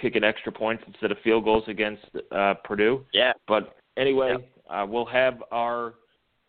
kicking 0.00 0.24
extra 0.24 0.52
points 0.52 0.82
instead 0.86 1.10
of 1.10 1.18
field 1.24 1.44
goals 1.44 1.64
against 1.66 2.04
uh, 2.30 2.54
Purdue. 2.64 3.04
Yeah. 3.12 3.32
But 3.46 3.76
anyway, 3.96 4.36
uh, 4.70 4.86
we'll 4.88 5.06
have 5.06 5.42
our 5.50 5.94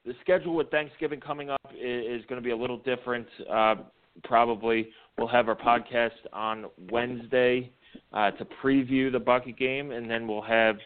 the 0.06 0.14
schedule 0.22 0.56
with 0.56 0.70
Thanksgiving 0.72 1.20
coming 1.20 1.50
up 1.50 1.62
is, 1.74 2.22
is 2.22 2.26
going 2.28 2.42
to 2.42 2.46
be 2.46 2.52
a 2.52 2.58
little 2.58 2.78
different. 2.78 3.28
Uh, 3.52 3.76
probably 4.24 4.90
we'll 5.18 5.28
have 5.28 5.48
our 5.48 5.56
podcast 5.56 6.12
on 6.34 6.66
Wednesday 6.92 7.72
uh, 8.14 8.32
to 8.32 8.46
preview 8.64 9.12
the 9.12 9.20
bucket 9.20 9.58
game, 9.58 9.92
and 9.92 10.10
then 10.10 10.28
we'll 10.28 10.42
have 10.42 10.78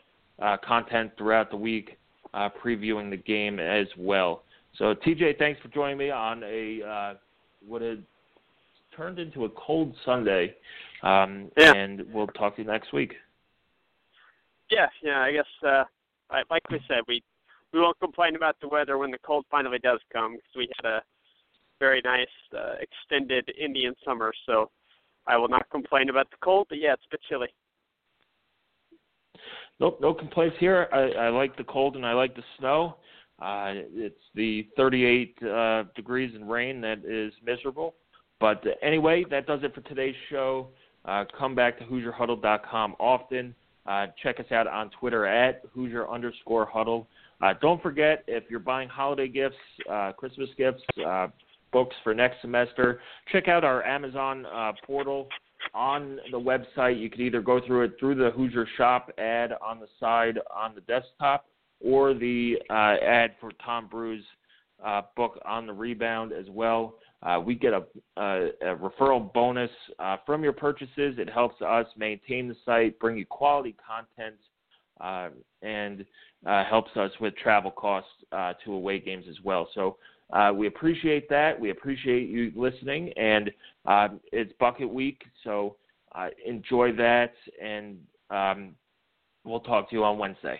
uh, 0.41 0.57
content 0.57 1.11
throughout 1.17 1.49
the 1.49 1.57
week 1.57 1.97
uh, 2.33 2.49
previewing 2.63 3.09
the 3.09 3.17
game 3.17 3.59
as 3.59 3.87
well. 3.97 4.43
So 4.77 4.95
TJ, 4.95 5.37
thanks 5.37 5.61
for 5.61 5.67
joining 5.69 5.97
me 5.97 6.09
on 6.09 6.43
a 6.43 6.81
uh, 6.83 7.13
what 7.67 7.81
had 7.81 8.03
turned 8.95 9.19
into 9.19 9.45
a 9.45 9.49
cold 9.49 9.95
Sunday, 10.05 10.55
um, 11.01 11.51
Yeah. 11.57 11.73
and 11.73 12.01
we'll 12.13 12.27
talk 12.27 12.55
to 12.55 12.61
you 12.61 12.67
next 12.67 12.93
week. 12.93 13.15
Yeah, 14.69 14.87
yeah. 15.01 15.21
I 15.21 15.31
guess, 15.31 15.45
uh, 15.63 15.83
I- 16.29 16.43
like 16.49 16.67
we 16.69 16.79
said, 16.87 17.01
we 17.07 17.23
we 17.71 17.79
won't 17.79 17.99
complain 17.99 18.35
about 18.35 18.59
the 18.59 18.67
weather 18.67 18.99
when 18.99 19.09
the 19.09 19.17
cold 19.19 19.45
finally 19.49 19.79
does 19.79 19.99
come 20.11 20.35
because 20.35 20.55
we 20.55 20.69
had 20.77 20.85
a 20.85 21.03
very 21.79 22.01
nice 22.03 22.27
uh, 22.55 22.75
extended 22.79 23.51
Indian 23.57 23.95
summer. 24.05 24.31
So 24.45 24.69
I 25.25 25.37
will 25.37 25.47
not 25.47 25.67
complain 25.71 26.09
about 26.09 26.29
the 26.29 26.37
cold, 26.37 26.67
but 26.69 26.77
yeah, 26.77 26.93
it's 26.93 27.05
a 27.05 27.09
bit 27.09 27.21
chilly. 27.27 27.49
No, 29.79 29.97
no 30.01 30.13
complaints 30.13 30.55
here. 30.59 30.87
I, 30.93 31.25
I 31.25 31.29
like 31.29 31.57
the 31.57 31.63
cold 31.63 31.95
and 31.95 32.05
I 32.05 32.13
like 32.13 32.35
the 32.35 32.43
snow. 32.59 32.97
Uh, 33.41 33.73
it's 33.93 34.15
the 34.35 34.67
38 34.77 35.35
uh, 35.43 35.83
degrees 35.95 36.31
and 36.35 36.49
rain 36.49 36.79
that 36.81 37.03
is 37.05 37.33
miserable. 37.45 37.95
But 38.39 38.63
anyway, 38.81 39.25
that 39.29 39.47
does 39.47 39.61
it 39.63 39.73
for 39.73 39.81
today's 39.81 40.15
show. 40.29 40.69
Uh, 41.05 41.25
come 41.37 41.55
back 41.55 41.77
to 41.79 41.85
HoosierHuddle.com 41.85 42.95
often. 42.99 43.55
Uh, 43.85 44.07
check 44.21 44.39
us 44.39 44.45
out 44.51 44.67
on 44.67 44.89
Twitter 44.99 45.25
at 45.25 45.61
Hoosier 45.73 46.09
underscore 46.09 46.65
Huddle. 46.65 47.07
Uh, 47.41 47.53
don't 47.61 47.81
forget, 47.81 48.23
if 48.27 48.43
you're 48.49 48.59
buying 48.59 48.87
holiday 48.87 49.27
gifts, 49.27 49.57
uh, 49.91 50.13
Christmas 50.13 50.49
gifts, 50.57 50.81
uh, 51.05 51.27
books 51.73 51.95
for 52.03 52.13
next 52.13 52.39
semester, 52.41 53.01
check 53.31 53.49
out 53.49 53.65
our 53.65 53.83
Amazon 53.83 54.45
uh, 54.45 54.71
portal 54.85 55.27
on 55.73 56.19
the 56.31 56.39
website. 56.39 56.99
You 56.99 57.09
could 57.09 57.21
either 57.21 57.41
go 57.41 57.59
through 57.65 57.83
it 57.83 57.93
through 57.99 58.15
the 58.15 58.31
Hoosier 58.31 58.67
Shop 58.77 59.11
ad 59.17 59.53
on 59.61 59.79
the 59.79 59.87
side 59.99 60.39
on 60.53 60.75
the 60.75 60.81
desktop 60.81 61.45
or 61.83 62.13
the 62.13 62.55
uh, 62.69 62.95
ad 63.03 63.35
for 63.39 63.51
Tom 63.63 63.87
Brew's 63.87 64.23
uh, 64.83 65.01
book 65.15 65.39
on 65.45 65.67
the 65.67 65.73
rebound 65.73 66.31
as 66.31 66.45
well. 66.49 66.95
Uh, 67.21 67.39
we 67.39 67.55
get 67.55 67.73
a, 67.73 67.83
a, 68.17 68.47
a 68.61 68.75
referral 68.75 69.31
bonus 69.33 69.71
uh, 69.99 70.17
from 70.25 70.43
your 70.43 70.51
purchases. 70.53 71.15
It 71.17 71.29
helps 71.29 71.61
us 71.61 71.85
maintain 71.97 72.47
the 72.49 72.55
site, 72.65 72.99
bring 72.99 73.17
you 73.17 73.25
quality 73.25 73.75
content, 73.85 74.39
uh, 74.99 75.29
and 75.61 76.05
uh, 76.45 76.65
helps 76.65 76.91
us 76.97 77.11
with 77.21 77.35
travel 77.37 77.71
costs 77.71 78.09
to 78.65 78.73
away 78.73 78.99
games 78.99 79.25
as 79.29 79.37
well. 79.43 79.69
So 79.73 79.97
uh, 80.31 80.51
we 80.53 80.67
appreciate 80.67 81.29
that. 81.29 81.59
We 81.59 81.69
appreciate 81.71 82.29
you 82.29 82.51
listening, 82.55 83.11
and 83.17 83.51
um, 83.85 84.19
it's 84.31 84.53
bucket 84.59 84.89
week, 84.89 85.23
so 85.43 85.75
uh, 86.15 86.27
enjoy 86.45 86.93
that, 86.93 87.33
and 87.61 87.97
um, 88.29 88.75
we'll 89.43 89.59
talk 89.59 89.89
to 89.89 89.95
you 89.95 90.03
on 90.03 90.17
Wednesday. 90.17 90.59